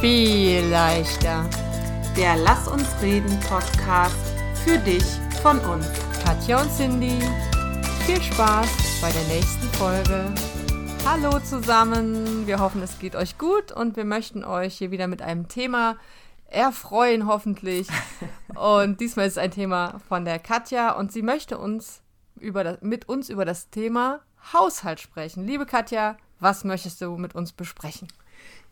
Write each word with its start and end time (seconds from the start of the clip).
viel 0.00 0.64
leichter. 0.66 1.48
Der 2.16 2.36
Lass 2.36 2.68
uns 2.68 2.86
reden 3.02 3.36
Podcast 3.40 4.14
für 4.64 4.78
dich 4.78 5.02
von 5.42 5.58
uns. 5.58 5.86
Katja 6.24 6.62
und 6.62 6.70
Cindy, 6.70 7.18
viel 8.06 8.22
Spaß 8.22 9.00
bei 9.00 9.10
der 9.10 9.24
nächsten 9.24 9.66
Folge. 9.76 10.32
Hallo 11.04 11.40
zusammen, 11.40 12.46
wir 12.46 12.60
hoffen, 12.60 12.80
es 12.80 13.00
geht 13.00 13.16
euch 13.16 13.38
gut 13.38 13.72
und 13.72 13.96
wir 13.96 14.04
möchten 14.04 14.44
euch 14.44 14.78
hier 14.78 14.92
wieder 14.92 15.08
mit 15.08 15.20
einem 15.20 15.48
Thema 15.48 15.96
erfreuen, 16.46 17.26
hoffentlich. 17.26 17.88
Und 18.54 19.00
diesmal 19.00 19.26
ist 19.26 19.32
es 19.32 19.38
ein 19.38 19.50
Thema 19.50 20.00
von 20.08 20.24
der 20.24 20.38
Katja 20.38 20.92
und 20.92 21.12
sie 21.12 21.22
möchte 21.22 21.58
uns 21.58 22.00
über 22.40 22.64
das, 22.64 22.80
mit 22.80 23.08
uns 23.08 23.28
über 23.28 23.44
das 23.44 23.68
Thema 23.68 24.20
Haushalt 24.52 25.00
sprechen. 25.00 25.46
Liebe 25.46 25.66
Katja, 25.66 26.16
was 26.40 26.64
möchtest 26.64 27.02
du 27.02 27.16
mit 27.18 27.34
uns 27.34 27.52
besprechen? 27.52 28.08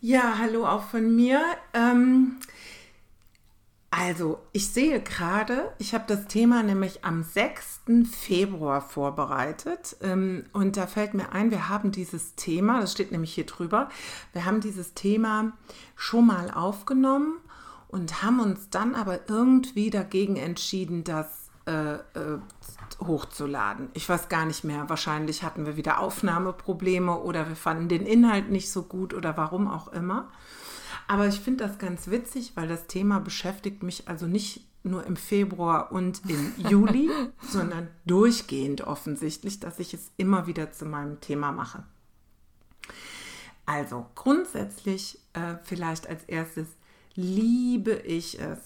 Ja, 0.09 0.39
hallo 0.39 0.65
auch 0.65 0.85
von 0.85 1.17
mir. 1.17 1.43
Ähm, 1.75 2.37
also, 3.91 4.39
ich 4.53 4.69
sehe 4.69 5.01
gerade, 5.01 5.73
ich 5.79 5.95
habe 5.95 6.05
das 6.07 6.29
Thema 6.29 6.63
nämlich 6.63 7.05
am 7.05 7.25
6. 7.25 7.81
Februar 8.09 8.81
vorbereitet. 8.83 9.97
Ähm, 10.03 10.45
und 10.53 10.77
da 10.77 10.87
fällt 10.87 11.15
mir 11.15 11.33
ein, 11.33 11.51
wir 11.51 11.69
haben 11.69 11.91
dieses 11.91 12.37
Thema, 12.37 12.81
das 12.81 12.93
steht 12.93 13.11
nämlich 13.11 13.35
hier 13.35 13.47
drüber, 13.47 13.89
wir 14.33 14.45
haben 14.45 14.61
dieses 14.61 14.95
Thema 14.95 15.55
schon 15.97 16.29
mal 16.29 16.53
aufgenommen 16.53 17.41
und 17.89 18.23
haben 18.23 18.39
uns 18.39 18.71
dann 18.71 18.95
aber 18.95 19.29
irgendwie 19.29 19.91
dagegen 19.91 20.37
entschieden, 20.37 21.03
das 21.03 21.27
äh, 21.67 21.95
äh, 21.95 22.39
hochzuladen. 23.01 23.89
Ich 23.95 24.09
weiß 24.09 24.29
gar 24.29 24.47
nicht 24.47 24.65
mehr. 24.65 24.89
Wahrscheinlich 24.89 25.43
hatten 25.43 25.67
wir 25.67 25.77
wieder 25.77 26.01
Aufnahmeprobleme 26.01 27.19
oder 27.21 27.49
wir 27.49 27.57
fanden 27.57 27.89
den 27.89 28.07
Inhalt 28.07 28.51
nicht 28.51 28.71
so 28.71 28.83
gut 28.83 29.15
oder 29.15 29.37
warum 29.37 29.69
auch 29.69 29.89
immer. 29.89 30.31
Aber 31.09 31.27
ich 31.27 31.41
finde 31.41 31.67
das 31.67 31.79
ganz 31.79 32.09
witzig, 32.09 32.53
weil 32.57 32.69
das 32.69 32.87
Thema 32.87 33.21
beschäftigt 33.21 33.83
mich 33.83 34.09
also 34.09 34.27
nicht 34.27 34.67
nur 34.83 35.05
im 35.05 35.17
Februar 35.17 35.93
und 35.93 36.23
im 36.29 36.53
Juli, 36.69 37.11
sondern 37.41 37.89
durchgehend 38.07 38.83
offensichtlich, 38.83 39.61
dass 39.61 39.79
ich 39.79 39.95
es 39.95 40.11
immer 40.17 40.47
wieder 40.47 40.73
zu 40.73 40.87
meinem 40.87 41.21
Thema 41.21 41.53
mache. 41.53 41.85
Also 43.67 44.07
grundsätzlich 44.15 45.19
äh, 45.33 45.57
vielleicht 45.65 46.07
als 46.09 46.25
erstes 46.25 46.69
liebe 47.15 47.95
ich 47.95 48.41
es, 48.41 48.59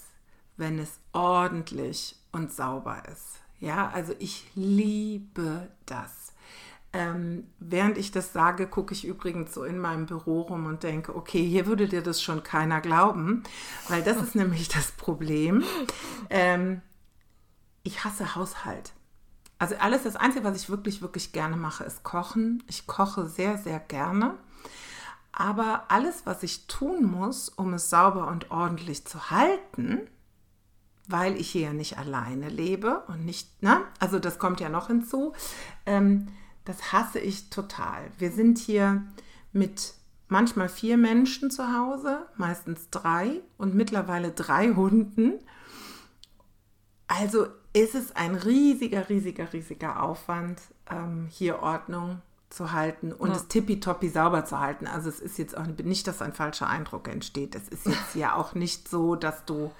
wenn 0.56 0.78
es 0.78 0.98
ordentlich 1.12 2.16
und 2.32 2.52
sauber 2.52 3.02
ist. 3.10 3.39
Ja, 3.60 3.90
also 3.90 4.14
ich 4.18 4.50
liebe 4.54 5.68
das. 5.86 6.32
Ähm, 6.92 7.46
während 7.60 7.98
ich 7.98 8.10
das 8.10 8.32
sage, 8.32 8.66
gucke 8.66 8.94
ich 8.94 9.04
übrigens 9.04 9.54
so 9.54 9.62
in 9.62 9.78
meinem 9.78 10.06
Büro 10.06 10.40
rum 10.40 10.66
und 10.66 10.82
denke, 10.82 11.14
okay, 11.14 11.46
hier 11.46 11.66
würde 11.66 11.86
dir 11.86 12.02
das 12.02 12.20
schon 12.20 12.42
keiner 12.42 12.80
glauben, 12.80 13.44
weil 13.88 14.02
das 14.02 14.16
ist 14.16 14.34
nämlich 14.34 14.68
das 14.68 14.90
Problem. 14.92 15.62
Ähm, 16.30 16.82
ich 17.84 18.02
hasse 18.04 18.34
Haushalt. 18.34 18.92
Also 19.58 19.76
alles, 19.76 20.02
das 20.02 20.16
Einzige, 20.16 20.44
was 20.44 20.56
ich 20.56 20.70
wirklich, 20.70 21.02
wirklich 21.02 21.32
gerne 21.32 21.56
mache, 21.56 21.84
ist 21.84 22.02
kochen. 22.02 22.62
Ich 22.66 22.86
koche 22.86 23.26
sehr, 23.26 23.58
sehr 23.58 23.78
gerne. 23.78 24.38
Aber 25.32 25.84
alles, 25.88 26.24
was 26.24 26.42
ich 26.42 26.66
tun 26.66 27.04
muss, 27.04 27.50
um 27.50 27.74
es 27.74 27.90
sauber 27.90 28.26
und 28.28 28.50
ordentlich 28.50 29.04
zu 29.04 29.30
halten, 29.30 30.08
weil 31.10 31.36
ich 31.40 31.50
hier 31.50 31.62
ja 31.62 31.72
nicht 31.72 31.98
alleine 31.98 32.48
lebe 32.48 33.02
und 33.08 33.24
nicht, 33.24 33.62
ne? 33.62 33.82
Also 33.98 34.18
das 34.18 34.38
kommt 34.38 34.60
ja 34.60 34.68
noch 34.68 34.88
hinzu. 34.88 35.32
Ähm, 35.86 36.28
das 36.64 36.92
hasse 36.92 37.18
ich 37.18 37.50
total. 37.50 38.10
Wir 38.18 38.30
sind 38.30 38.58
hier 38.58 39.02
mit 39.52 39.94
manchmal 40.28 40.68
vier 40.68 40.96
Menschen 40.96 41.50
zu 41.50 41.76
Hause, 41.76 42.26
meistens 42.36 42.90
drei 42.90 43.40
und 43.58 43.74
mittlerweile 43.74 44.30
drei 44.30 44.74
Hunden. 44.74 45.40
Also 47.08 47.46
ist 47.72 47.94
es 47.94 48.14
ein 48.14 48.34
riesiger, 48.34 49.08
riesiger, 49.08 49.52
riesiger 49.52 50.02
Aufwand, 50.02 50.60
ähm, 50.88 51.26
hier 51.30 51.60
Ordnung 51.60 52.22
zu 52.50 52.72
halten 52.72 53.12
und 53.12 53.30
ja. 53.30 53.36
es 53.36 53.46
tippitoppi 53.46 54.08
sauber 54.08 54.44
zu 54.44 54.58
halten. 54.58 54.86
Also 54.86 55.08
es 55.08 55.20
ist 55.20 55.38
jetzt 55.38 55.56
auch 55.56 55.66
nicht, 55.66 56.06
dass 56.06 56.20
ein 56.20 56.32
falscher 56.32 56.68
Eindruck 56.68 57.08
entsteht. 57.08 57.54
Es 57.54 57.68
ist 57.68 57.86
jetzt 57.86 58.14
ja 58.14 58.34
auch 58.34 58.54
nicht 58.54 58.88
so, 58.88 59.14
dass 59.14 59.44
du 59.44 59.70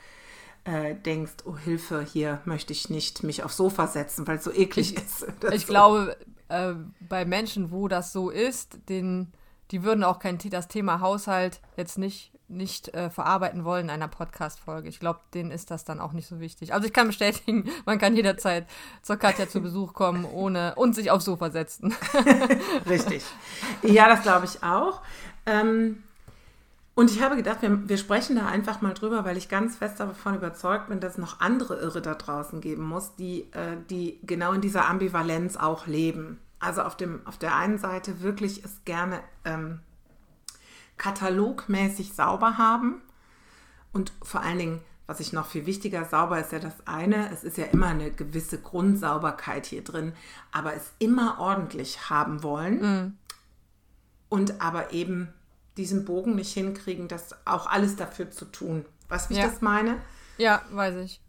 äh, 0.65 0.95
denkst, 0.95 1.33
oh 1.45 1.57
Hilfe, 1.57 2.03
hier 2.03 2.41
möchte 2.45 2.73
ich 2.73 2.91
nicht 2.91 3.23
mich 3.23 3.43
aufs 3.43 3.57
Sofa 3.57 3.87
setzen, 3.87 4.27
weil 4.27 4.37
es 4.37 4.45
so 4.45 4.53
eklig 4.53 4.97
ist. 4.97 5.27
Ich 5.53 5.67
so. 5.67 5.73
glaube, 5.73 6.17
äh, 6.49 6.75
bei 7.01 7.25
Menschen, 7.25 7.71
wo 7.71 7.89
das 7.89 8.13
so 8.13 8.31
ist, 8.31 8.79
den, 8.89 9.33
die 9.71 9.83
würden 9.83 10.05
auch 10.05 10.19
kein 10.19 10.39
das 10.39 10.69
Thema 10.69 11.01
Haushalt 11.01 11.61
jetzt 11.77 11.99
nicht 11.99 12.33
nicht 12.51 12.93
äh, 12.95 13.11
verarbeiten 13.11 13.65
wollen 13.65 13.85
in 13.85 13.91
einer 13.91 14.09
Podcast-Folge. 14.09 14.89
Ich 14.89 14.99
glaube, 14.99 15.21
denen 15.33 15.51
ist 15.51 15.71
das 15.71 15.85
dann 15.85 16.01
auch 16.01 16.13
nicht 16.13 16.27
so 16.27 16.41
wichtig. 16.41 16.75
Also 16.75 16.87
ich 16.87 16.93
kann 16.93 17.07
bestätigen, 17.07 17.71
man 17.87 17.99
kann 17.99 18.17
jederzeit 18.17 18.67
zur 19.03 19.17
Katja 19.17 19.49
zu 19.49 19.61
Besuch 19.61 19.95
kommen 19.95 20.25
ohne 20.25 20.75
und 20.75 20.95
sich 20.95 21.11
aufs 21.11 21.25
Sofa 21.25 21.51
setzen. 21.51 21.95
Richtig. 22.89 23.23
Ja, 23.83 24.09
das 24.09 24.23
glaube 24.23 24.47
ich 24.47 24.63
auch. 24.63 25.01
Ähm, 25.47 26.03
und 26.95 27.11
ich 27.11 27.23
habe 27.23 27.37
gedacht, 27.37 27.63
wir, 27.63 27.89
wir, 27.89 27.97
sprechen 27.97 28.37
da 28.37 28.47
einfach 28.47 28.83
mal 28.83 28.95
drüber, 28.95 29.25
weil 29.25 29.37
ich 29.37 29.49
ganz 29.49 29.77
fest 29.77 30.01
davon 30.01 30.35
überzeugt 30.35 30.89
bin, 30.89 31.01
dass 31.01 31.13
es 31.13 31.19
noch 31.19 31.41
andere 31.41 31.77
Irre 31.77 32.03
da 32.03 32.15
draußen 32.15 32.61
geben 32.61 32.85
muss, 32.85 33.15
die, 33.17 33.51
äh, 33.53 33.77
die 33.89 34.19
genau 34.23 34.53
in 34.53 34.61
dieser 34.61 34.89
Ambivalenz 34.89 35.57
auch 35.57 35.87
leben. 35.87 36.41
Also 36.59 36.83
auf, 36.83 36.97
dem, 36.97 37.27
auf 37.27 37.39
der 37.39 37.57
einen 37.57 37.79
Seite 37.79 38.21
wirklich 38.21 38.65
es 38.65 38.85
gerne 38.85 39.21
ähm, 39.45 39.81
katalogmäßig 40.99 42.13
sauber 42.13 42.59
haben 42.59 43.01
und 43.93 44.13
vor 44.23 44.43
allen 44.43 44.59
Dingen, 44.59 44.81
was 45.07 45.21
ich 45.21 45.33
noch 45.33 45.47
viel 45.47 45.67
wichtiger, 45.67 46.05
sauber 46.05 46.39
ist 46.39 46.53
ja 46.53 46.59
das 46.59 46.87
eine, 46.87 47.33
es 47.33 47.43
ist 47.43 47.57
ja 47.57 47.65
immer 47.67 47.87
eine 47.87 48.11
gewisse 48.11 48.61
Grundsauberkeit 48.61 49.67
hier 49.67 49.83
drin, 49.83 50.13
aber 50.53 50.75
es 50.75 50.93
immer 50.99 51.39
ordentlich 51.41 52.11
haben 52.11 52.43
wollen 52.43 52.81
mm. 52.83 53.19
und 54.29 54.61
aber 54.61 54.93
eben 54.93 55.33
diesen 55.77 56.05
Bogen 56.05 56.35
nicht 56.35 56.53
hinkriegen, 56.53 57.09
das 57.09 57.35
auch 57.47 57.67
alles 57.67 57.97
dafür 57.97 58.31
zu 58.31 58.45
tun. 58.47 58.85
Du, 59.09 59.17
wie 59.29 59.35
ja. 59.35 59.47
ich 59.47 59.53
das 59.53 59.61
meine? 59.61 59.97
Ja, 60.39 60.63
weiß 60.71 60.97
ich. 60.97 61.21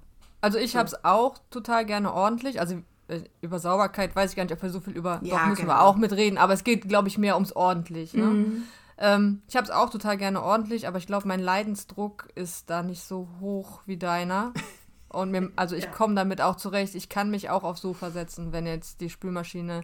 Also 0.41 0.57
ich 0.57 0.75
habe 0.75 0.88
es 0.88 1.06
auch 1.06 1.38
total 1.50 1.85
gerne 1.85 2.13
ordentlich. 2.13 2.59
Also 2.59 2.81
äh, 3.07 3.22
über 3.41 3.59
Sauberkeit 3.59 4.16
weiß 4.16 4.31
ich 4.31 4.35
gar 4.35 4.44
nicht, 4.44 4.53
ob 4.53 4.62
wir 4.62 4.69
so 4.69 4.80
viel 4.80 4.94
über. 4.94 5.19
Ja, 5.24 5.40
doch 5.40 5.46
müssen 5.47 5.62
genau. 5.63 5.74
wir 5.74 5.81
auch 5.81 5.96
mitreden, 5.96 6.38
aber 6.38 6.53
es 6.53 6.63
geht, 6.63 6.88
glaube 6.88 7.07
ich, 7.07 7.18
mehr 7.18 7.35
ums 7.35 7.53
ordentlich. 7.53 8.13
Ne? 8.13 8.24
Mhm. 8.24 8.63
Ähm, 8.97 9.41
ich 9.47 9.56
habe 9.56 9.66
es 9.66 9.72
auch 9.72 9.90
total 9.90 10.18
gerne 10.18 10.41
ordentlich, 10.41 10.88
aber 10.88 10.97
ich 10.97 11.07
glaube, 11.07 11.28
mein 11.28 11.40
Leidensdruck 11.40 12.30
ist 12.35 12.69
da 12.69 12.84
nicht 12.84 13.03
so 13.03 13.28
hoch 13.40 13.81
wie 13.85 13.97
deiner. 13.97 14.53
Und 15.09 15.31
mir, 15.31 15.51
also 15.57 15.75
ich 15.75 15.85
ja. 15.85 15.91
komme 15.91 16.16
damit 16.16 16.40
auch 16.40 16.56
zurecht. 16.56 16.96
Ich 16.96 17.09
kann 17.09 17.30
mich 17.30 17.50
auch 17.50 17.63
aufs 17.63 17.81
Sofa 17.81 18.12
setzen, 18.12 18.53
wenn 18.53 18.66
jetzt 18.66 19.01
die 19.01 19.09
Spülmaschine 19.09 19.81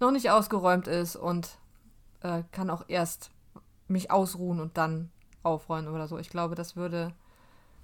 noch 0.00 0.10
nicht 0.10 0.30
ausgeräumt 0.30 0.88
ist 0.88 1.16
und 1.16 1.58
äh, 2.22 2.44
kann 2.50 2.70
auch 2.70 2.84
erst 2.88 3.30
mich 3.90 4.10
ausruhen 4.10 4.60
und 4.60 4.76
dann 4.76 5.10
aufräumen 5.42 5.88
oder 5.88 6.08
so. 6.08 6.18
Ich 6.18 6.30
glaube, 6.30 6.54
das 6.54 6.76
würde 6.76 7.12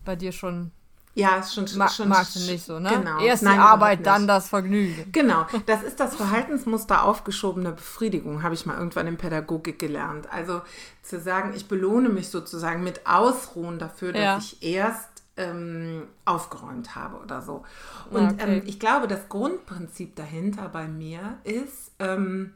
bei 0.05 0.17
dir 0.17 0.33
schon. 0.33 0.71
Ja, 1.15 1.39
ist 1.39 1.55
schon, 1.55 1.67
ma 1.77 1.89
schon 1.89 2.11
magst 2.11 2.37
du 2.37 2.41
nicht 2.41 2.63
so, 2.63 2.79
ne? 2.79 2.91
Genau. 2.91 3.21
Erst 3.21 3.43
Nein, 3.43 3.55
die 3.55 3.61
Arbeit, 3.61 4.05
dann 4.05 4.27
das 4.27 4.51
Vergnügen. 4.51 5.11
Genau, 5.13 5.47
das 5.67 5.83
ist 5.83 5.99
das 5.99 6.15
Verhaltensmuster 6.15 7.05
aufgeschobene 7.05 7.73
Befriedigung, 7.73 8.43
habe 8.43 8.55
ich 8.55 8.67
mal 8.67 8.77
irgendwann 8.77 9.07
in 9.07 9.17
Pädagogik 9.17 9.79
gelernt. 9.79 10.31
Also 10.31 10.61
zu 11.03 11.19
sagen, 11.19 11.55
ich 11.57 11.69
belohne 11.69 12.11
mich 12.11 12.29
sozusagen 12.29 12.85
mit 12.85 13.07
Ausruhen 13.07 13.79
dafür, 13.79 14.13
dass 14.13 14.23
ja. 14.23 14.39
ich 14.39 14.63
erst 14.63 15.09
ähm, 15.39 16.03
aufgeräumt 16.27 16.95
habe 16.95 17.17
oder 17.19 17.41
so. 17.41 17.65
Und 18.11 18.35
okay. 18.35 18.59
ähm, 18.59 18.63
ich 18.67 18.79
glaube, 18.79 19.09
das 19.09 19.31
Grundprinzip 19.31 20.17
dahinter 20.17 20.69
bei 20.69 20.87
mir 20.87 21.39
ist, 21.45 21.93
ähm, 21.99 22.55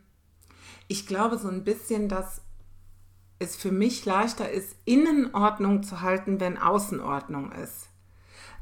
ich 0.87 1.07
glaube 1.07 1.39
so 1.39 1.49
ein 1.49 1.65
bisschen, 1.65 2.09
dass 2.09 2.43
es 3.41 3.57
für 3.57 3.73
mich 3.73 4.05
leichter 4.05 4.49
ist, 4.49 4.77
Innenordnung 4.85 5.83
zu 5.83 6.03
halten, 6.03 6.39
wenn 6.39 6.59
Außenordnung 6.59 7.51
ist. 7.53 7.89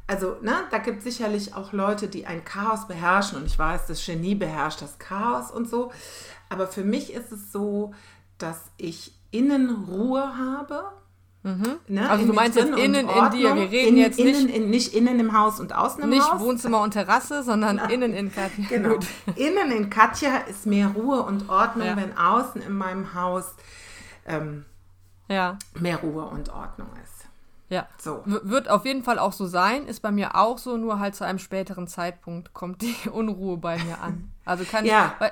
Also, 0.07 0.37
ne, 0.41 0.55
da 0.71 0.79
gibt 0.79 0.99
es 0.99 1.05
sicherlich 1.05 1.55
auch 1.55 1.73
Leute, 1.73 2.09
die 2.09 2.25
ein 2.25 2.43
Chaos 2.45 2.87
beherrschen 2.87 3.39
und 3.39 3.47
ich 3.47 3.59
weiß, 3.59 3.87
das 3.87 4.07
Genie 4.07 4.35
beherrscht 4.35 4.81
das 4.81 4.99
Chaos 4.99 5.51
und 5.51 5.69
so. 5.69 5.93
Aber 6.49 6.67
für 6.67 6.85
mich 6.85 7.13
ist 7.13 7.31
es 7.31 7.53
so, 7.53 7.93
dass 8.39 8.71
ich 8.79 9.13
innen 9.33 9.85
Ruhe 9.85 10.39
habe. 10.39 10.85
Mhm. 11.43 11.77
Ne, 11.89 12.09
also 12.09 12.25
du 12.25 12.33
meinst 12.33 12.57
jetzt 12.57 12.71
innen 12.71 13.09
in 13.09 13.31
dir, 13.31 13.55
wir 13.55 13.71
reden 13.71 13.97
in, 13.97 13.97
jetzt 13.99 14.19
innen, 14.19 14.47
nicht, 14.47 14.57
in, 14.57 14.71
nicht 14.71 14.95
innen 14.95 15.21
im 15.21 15.39
Haus 15.39 15.61
und 15.61 15.75
außen 15.75 16.03
im 16.03 16.11
nicht 16.11 16.23
Haus. 16.23 16.35
Nicht 16.35 16.45
Wohnzimmer 16.45 16.81
und 16.81 16.93
Terrasse, 16.93 17.43
sondern 17.43 17.77
genau. 17.77 17.91
innen 17.91 18.15
in 18.15 18.33
Katja. 18.33 18.65
Genau. 18.69 18.99
innen 19.37 19.71
in 19.73 19.91
Katja 19.91 20.39
ist 20.49 20.67
mehr 20.67 20.89
Ruhe 20.89 21.23
und 21.23 21.49
Ordnung, 21.49 21.87
ja. 21.87 21.97
wenn 21.97 22.17
außen 22.17 22.63
in 22.63 22.73
meinem 22.73 23.13
Haus 23.15 23.55
ähm, 24.29 24.65
ja. 25.29 25.59
mehr 25.79 25.99
Ruhe 25.99 26.25
und 26.25 26.49
Ordnung 26.51 26.89
ist. 27.05 27.19
Ja. 27.69 27.87
So. 27.99 28.23
W 28.25 28.39
wird 28.45 28.69
auf 28.69 28.85
jeden 28.87 29.03
Fall 29.03 29.19
auch 29.19 29.33
so 29.33 29.47
sein, 29.47 29.87
ist 29.87 30.01
bei 30.01 30.11
mir 30.11 30.37
auch 30.37 30.59
so, 30.59 30.77
nur 30.77 30.99
halt 30.99 31.15
zu 31.15 31.25
einem 31.25 31.39
späteren 31.39 31.87
Zeitpunkt 31.87 32.55
kommt 32.55 32.83
die 32.83 32.97
Unruhe 33.13 33.59
bei 33.59 33.83
mir 33.83 34.01
an. 34.01 34.33
Also 34.45 34.65
kann 34.65 34.85
ja. 34.85 35.15
ich, 35.21 35.31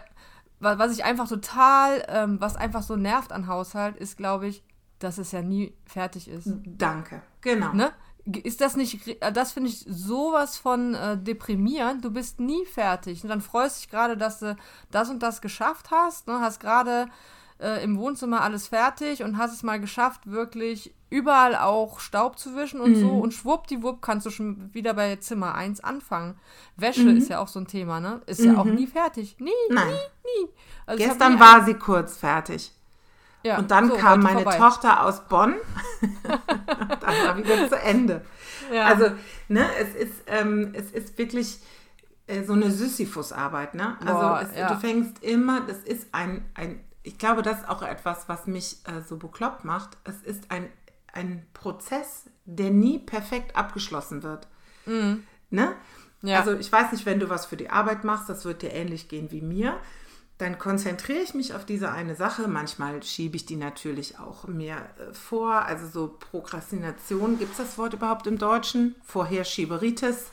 weil, 0.58 0.78
was 0.78 0.92
ich 0.92 1.04
einfach 1.04 1.28
total, 1.28 2.04
ähm, 2.08 2.40
was 2.40 2.56
einfach 2.56 2.82
so 2.82 2.96
nervt 2.96 3.32
an 3.32 3.46
Haushalt, 3.46 3.96
ist, 3.96 4.16
glaube 4.16 4.46
ich, 4.48 4.62
dass 4.98 5.18
es 5.18 5.32
ja 5.32 5.42
nie 5.42 5.74
fertig 5.84 6.28
ist. 6.28 6.48
Danke, 6.64 7.22
genau. 7.40 7.72
Ne? 7.72 7.92
Ist 8.42 8.60
das 8.60 8.76
nicht, 8.76 9.18
das 9.32 9.52
finde 9.52 9.68
ich 9.68 9.84
sowas 9.88 10.56
von 10.56 10.94
äh, 10.94 11.16
deprimierend. 11.16 12.04
Du 12.04 12.10
bist 12.10 12.40
nie 12.40 12.64
fertig. 12.64 13.22
Und 13.22 13.28
dann 13.28 13.40
freust 13.40 13.76
du 13.76 13.80
dich 13.82 13.90
gerade, 13.90 14.16
dass 14.16 14.40
du 14.40 14.56
das 14.90 15.10
und 15.10 15.22
das 15.22 15.40
geschafft 15.40 15.90
hast. 15.90 16.26
Ne? 16.26 16.40
Hast 16.40 16.58
gerade 16.58 17.06
äh, 17.60 17.82
im 17.82 17.98
Wohnzimmer 17.98 18.42
alles 18.42 18.68
fertig 18.68 19.22
und 19.22 19.38
hast 19.38 19.52
es 19.52 19.62
mal 19.62 19.80
geschafft, 19.80 20.30
wirklich 20.30 20.94
überall 21.08 21.56
auch 21.56 22.00
Staub 22.00 22.38
zu 22.38 22.56
wischen 22.56 22.80
und 22.80 22.96
mhm. 22.96 23.00
so. 23.00 23.10
Und 23.10 23.32
schwuppdiwupp 23.32 24.02
kannst 24.02 24.26
du 24.26 24.30
schon 24.30 24.72
wieder 24.74 24.94
bei 24.94 25.16
Zimmer 25.16 25.54
1 25.54 25.80
anfangen. 25.82 26.38
Wäsche 26.76 27.02
mhm. 27.02 27.16
ist 27.16 27.30
ja 27.30 27.38
auch 27.38 27.48
so 27.48 27.60
ein 27.60 27.66
Thema, 27.66 28.00
ne? 28.00 28.20
Ist 28.26 28.40
mhm. 28.40 28.54
ja 28.54 28.60
auch 28.60 28.64
mhm. 28.64 28.74
nie 28.74 28.86
fertig. 28.86 29.36
Nie, 29.38 29.50
Nein. 29.70 29.86
nie, 29.86 30.44
nie. 30.44 30.50
Also 30.86 31.04
Gestern 31.04 31.40
war 31.40 31.64
sie 31.64 31.74
kurz 31.74 32.16
fertig. 32.16 32.72
Ja, 33.42 33.58
und 33.58 33.70
dann 33.70 33.88
so, 33.88 33.96
kam 33.96 34.20
meine 34.20 34.42
vorbei. 34.42 34.58
Tochter 34.58 35.04
aus 35.04 35.20
Bonn. 35.28 35.54
dann 36.00 37.00
war 37.00 37.36
wieder 37.36 37.68
zu 37.68 37.76
Ende. 37.76 38.22
Ja. 38.72 38.86
Also, 38.86 39.12
ne, 39.48 39.66
es 39.78 39.94
ist, 39.94 40.24
ähm, 40.26 40.72
es 40.74 40.90
ist 40.90 41.16
wirklich 41.16 41.60
äh, 42.26 42.42
so 42.42 42.54
eine 42.54 42.70
Sisyphus-Arbeit, 42.72 43.74
ne? 43.74 43.96
Also 44.00 44.12
Boah, 44.12 44.40
es, 44.42 44.58
ja. 44.58 44.72
du 44.72 44.80
fängst 44.80 45.22
immer, 45.22 45.60
das 45.60 45.78
ist 45.78 46.08
ein, 46.12 46.44
ein, 46.54 46.80
ich 47.06 47.18
glaube, 47.18 47.42
das 47.42 47.60
ist 47.60 47.68
auch 47.68 47.82
etwas, 47.82 48.28
was 48.28 48.46
mich 48.46 48.78
äh, 48.84 49.00
so 49.00 49.16
bekloppt 49.16 49.64
macht. 49.64 49.96
Es 50.04 50.22
ist 50.22 50.50
ein, 50.50 50.68
ein 51.12 51.46
Prozess, 51.54 52.24
der 52.44 52.70
nie 52.70 52.98
perfekt 52.98 53.56
abgeschlossen 53.56 54.22
wird. 54.22 54.48
Mhm. 54.86 55.22
Ne? 55.50 55.74
Ja. 56.22 56.40
Also 56.40 56.54
ich 56.54 56.70
weiß 56.70 56.92
nicht, 56.92 57.06
wenn 57.06 57.20
du 57.20 57.30
was 57.30 57.46
für 57.46 57.56
die 57.56 57.70
Arbeit 57.70 58.04
machst, 58.04 58.28
das 58.28 58.44
wird 58.44 58.62
dir 58.62 58.72
ähnlich 58.72 59.08
gehen 59.08 59.30
wie 59.30 59.40
mir 59.40 59.78
dann 60.38 60.58
konzentriere 60.58 61.20
ich 61.20 61.32
mich 61.32 61.54
auf 61.54 61.64
diese 61.64 61.90
eine 61.90 62.14
Sache. 62.14 62.46
Manchmal 62.46 63.02
schiebe 63.02 63.36
ich 63.36 63.46
die 63.46 63.56
natürlich 63.56 64.18
auch 64.18 64.46
mehr 64.46 64.90
äh, 64.98 65.14
vor. 65.14 65.62
Also 65.62 65.88
so 65.88 66.08
Prokrastination, 66.08 67.38
gibt 67.38 67.52
es 67.52 67.56
das 67.56 67.78
Wort 67.78 67.94
überhaupt 67.94 68.26
im 68.26 68.36
Deutschen? 68.36 68.96
Vorherschieberitis 69.02 70.30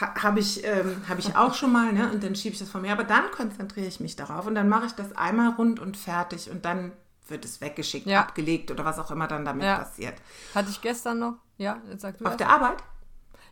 ha, 0.00 0.22
habe 0.22 0.40
ich, 0.40 0.64
ähm, 0.64 1.02
hab 1.08 1.18
ich 1.18 1.36
auch 1.36 1.54
schon 1.54 1.72
mal. 1.72 1.92
Ne? 1.92 2.10
Und 2.10 2.22
dann 2.22 2.34
schiebe 2.34 2.52
ich 2.52 2.58
das 2.58 2.68
vor 2.68 2.80
mir. 2.80 2.92
Aber 2.92 3.04
dann 3.04 3.30
konzentriere 3.30 3.86
ich 3.86 4.00
mich 4.00 4.16
darauf 4.16 4.46
und 4.46 4.54
dann 4.54 4.68
mache 4.68 4.86
ich 4.86 4.92
das 4.92 5.16
einmal 5.16 5.50
rund 5.50 5.80
und 5.80 5.96
fertig. 5.96 6.50
Und 6.50 6.64
dann 6.64 6.92
wird 7.28 7.44
es 7.44 7.60
weggeschickt, 7.60 8.06
ja. 8.06 8.20
abgelegt 8.20 8.70
oder 8.70 8.84
was 8.84 8.98
auch 8.98 9.10
immer 9.10 9.28
dann 9.28 9.44
damit 9.44 9.64
ja. 9.64 9.78
passiert. 9.78 10.14
Hatte 10.54 10.70
ich 10.70 10.80
gestern 10.80 11.18
noch, 11.18 11.34
ja, 11.56 11.80
jetzt 11.90 12.02
sag 12.02 12.18
du 12.18 12.24
Auf 12.24 12.36
der 12.36 12.48
Arbeit? 12.48 12.82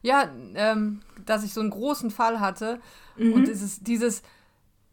Ja, 0.03 0.31
ähm, 0.55 1.03
dass 1.27 1.45
ich 1.45 1.53
so 1.53 1.61
einen 1.61 1.71
großen 1.71 2.11
Fall 2.11 2.41
hatte 2.41 2.81
mhm. 3.17 3.33
und 3.33 3.49
dieses, 3.49 3.81
dieses 3.81 4.23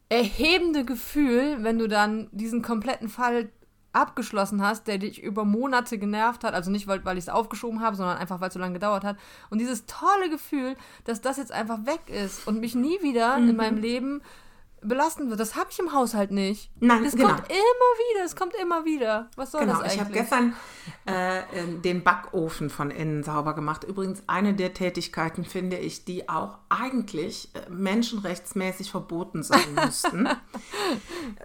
erhebende 0.09 0.85
Gefühl, 0.85 1.63
wenn 1.63 1.79
du 1.79 1.87
dann 1.87 2.29
diesen 2.31 2.61
kompletten 2.61 3.09
Fall 3.09 3.49
abgeschlossen 3.97 4.61
hast, 4.61 4.87
der 4.87 4.97
dich 4.97 5.21
über 5.21 5.45
Monate 5.45 5.97
genervt 5.97 6.43
hat, 6.43 6.53
also 6.53 6.71
nicht, 6.71 6.87
weil, 6.87 7.03
weil 7.05 7.17
ich 7.17 7.25
es 7.25 7.29
aufgeschoben 7.29 7.81
habe, 7.81 7.95
sondern 7.95 8.17
einfach, 8.17 8.39
weil 8.39 8.49
es 8.49 8.53
so 8.53 8.59
lange 8.59 8.73
gedauert 8.73 9.03
hat. 9.03 9.17
Und 9.49 9.59
dieses 9.59 9.85
tolle 9.85 10.29
Gefühl, 10.29 10.75
dass 11.05 11.21
das 11.21 11.37
jetzt 11.37 11.51
einfach 11.51 11.85
weg 11.85 12.01
ist 12.07 12.47
und 12.47 12.59
mich 12.59 12.75
nie 12.75 13.01
wieder 13.01 13.37
mhm. 13.37 13.49
in 13.49 13.55
meinem 13.55 13.77
Leben 13.77 14.21
belasten 14.87 15.29
wird. 15.29 15.39
Das 15.39 15.55
habe 15.55 15.67
ich 15.71 15.79
im 15.79 15.93
Haushalt 15.93 16.31
nicht. 16.31 16.69
Nein, 16.79 17.03
das 17.03 17.15
genau. 17.15 17.29
kommt 17.29 17.47
immer 17.47 17.53
wieder, 17.55 18.25
es 18.25 18.35
kommt 18.35 18.53
immer 18.61 18.85
wieder. 18.85 19.29
Was 19.35 19.51
soll 19.51 19.61
genau, 19.61 19.73
das 19.73 19.83
eigentlich? 19.83 19.95
Ich 19.95 19.99
habe 20.01 20.13
gestern 20.13 20.53
äh, 21.05 21.81
den 21.83 22.03
Backofen 22.03 22.69
von 22.69 22.91
innen 22.91 23.23
sauber 23.23 23.55
gemacht. 23.55 23.83
Übrigens 23.83 24.23
eine 24.27 24.53
der 24.53 24.73
Tätigkeiten, 24.73 25.45
finde 25.45 25.77
ich, 25.77 26.05
die 26.05 26.29
auch 26.29 26.57
eigentlich 26.69 27.49
äh, 27.53 27.69
menschenrechtsmäßig 27.69 28.91
verboten 28.91 29.41
sein 29.43 29.73
müssten. 29.75 30.27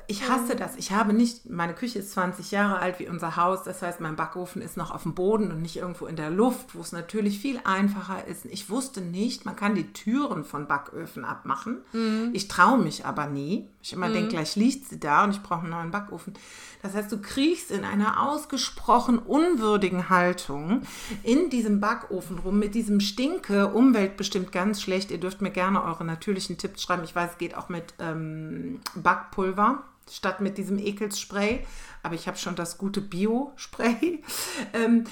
ich 0.09 0.29
hasse 0.29 0.57
das. 0.57 0.77
Ich 0.77 0.93
habe 0.93 1.13
nicht, 1.13 1.49
meine 1.49 1.75
Küche 1.75 2.01
ist 2.01 2.13
20 2.13 2.51
Jahre 2.51 2.81
alt 2.81 2.99
wie 2.99 3.09
unser 3.09 3.37
Haus. 3.37 3.63
Das 3.63 3.83
heißt, 3.83 4.01
mein 4.01 4.17
Backofen 4.17 4.61
ist 4.61 4.77
noch 4.77 4.91
auf 4.91 5.05
dem 5.05 5.15
Boden 5.15 5.51
und 5.51 5.63
nicht 5.63 5.77
irgendwo 5.77 6.07
in 6.07 6.17
der 6.17 6.31
Luft, 6.31 6.75
wo 6.75 6.81
es 6.81 6.93
natürlich 6.93 7.39
viel 7.39 7.61
einfacher 7.65 8.27
ist. 8.27 8.45
Ich 8.47 8.69
wusste 8.69 9.01
nicht, 9.01 9.45
man 9.45 9.57
kann 9.57 9.75
die 9.75 9.93
Türen 9.93 10.45
von 10.45 10.67
Backöfen 10.67 11.25
abmachen. 11.25 11.83
Mhm. 11.93 12.31
Ich 12.33 12.49
traue 12.49 12.79
mich 12.79 13.07
aber 13.07 13.23
aber 13.23 13.32
nie. 13.33 13.69
Ich 13.83 13.93
immer 13.93 14.09
mhm. 14.09 14.15
denke, 14.15 14.29
gleich 14.31 14.57
liegt 14.57 14.89
sie 14.89 15.01
da 15.01 15.25
und 15.25 15.31
ich 15.31 15.43
brauche 15.43 15.63
einen 15.63 15.71
neuen 15.71 15.91
Backofen. 15.91 16.35
Das 16.83 16.95
heißt, 16.95 17.11
du 17.11 17.21
kriechst 17.21 17.71
in 17.71 17.85
einer 17.85 18.29
ausgesprochen 18.29 19.19
unwürdigen 19.19 20.09
Haltung 20.09 20.83
in 21.23 21.49
diesem 21.51 21.81
Backofen 21.81 22.39
rum 22.39 22.59
mit 22.59 22.75
diesem 22.75 23.01
Stinke, 23.01 23.69
umweltbestimmt 23.69 24.53
ganz 24.53 24.83
schlecht. 24.83 25.11
Ihr 25.11 25.19
dürft 25.19 25.43
mir 25.43 25.51
gerne 25.51 25.83
eure 25.83 26.05
natürlichen 26.05 26.59
Tipps 26.59 26.83
schreiben. 26.83 27.05
Ich 27.05 27.15
weiß, 27.15 27.33
es 27.33 27.39
geht 27.39 27.57
auch 27.57 27.69
mit 27.69 27.95
ähm, 27.99 28.81
Backpulver 28.95 29.85
statt 30.11 30.41
mit 30.41 30.59
diesem 30.59 30.79
Ekelsspray. 30.79 31.65
Aber 32.03 32.15
ich 32.15 32.27
habe 32.27 32.37
schon 32.37 32.57
das 32.57 32.79
gute 32.79 33.01
Bio-Spray. 33.01 34.23
Ähm, 34.75 35.05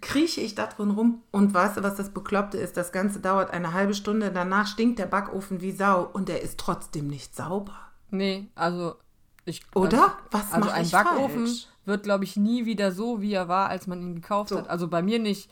krieche 0.00 0.40
ich 0.40 0.54
da 0.54 0.66
drin 0.66 0.90
rum 0.90 1.22
und 1.30 1.52
weißt 1.52 1.76
du, 1.76 1.82
was 1.82 1.96
das 1.96 2.10
Bekloppte 2.10 2.56
ist? 2.56 2.76
Das 2.76 2.92
Ganze 2.92 3.20
dauert 3.20 3.50
eine 3.50 3.74
halbe 3.74 3.94
Stunde. 3.94 4.32
Danach 4.32 4.66
stinkt 4.66 4.98
der 4.98 5.06
Backofen 5.06 5.60
wie 5.60 5.72
Sau 5.72 6.08
und 6.12 6.28
der 6.28 6.42
ist 6.42 6.58
trotzdem 6.58 7.08
nicht 7.08 7.36
sauber. 7.36 7.74
Nee, 8.10 8.48
also 8.54 8.96
ich. 9.44 9.62
Oder? 9.74 10.16
Was 10.30 10.52
also 10.52 10.70
ein 10.70 10.88
Backofen 10.88 11.46
falsch? 11.46 11.68
wird, 11.84 12.04
glaube 12.04 12.24
ich, 12.24 12.36
nie 12.36 12.64
wieder 12.64 12.90
so, 12.92 13.20
wie 13.20 13.32
er 13.32 13.48
war, 13.48 13.68
als 13.68 13.86
man 13.86 14.00
ihn 14.00 14.14
gekauft 14.14 14.50
so. 14.50 14.58
hat. 14.58 14.68
Also 14.68 14.88
bei 14.88 15.02
mir 15.02 15.18
nicht. 15.18 15.50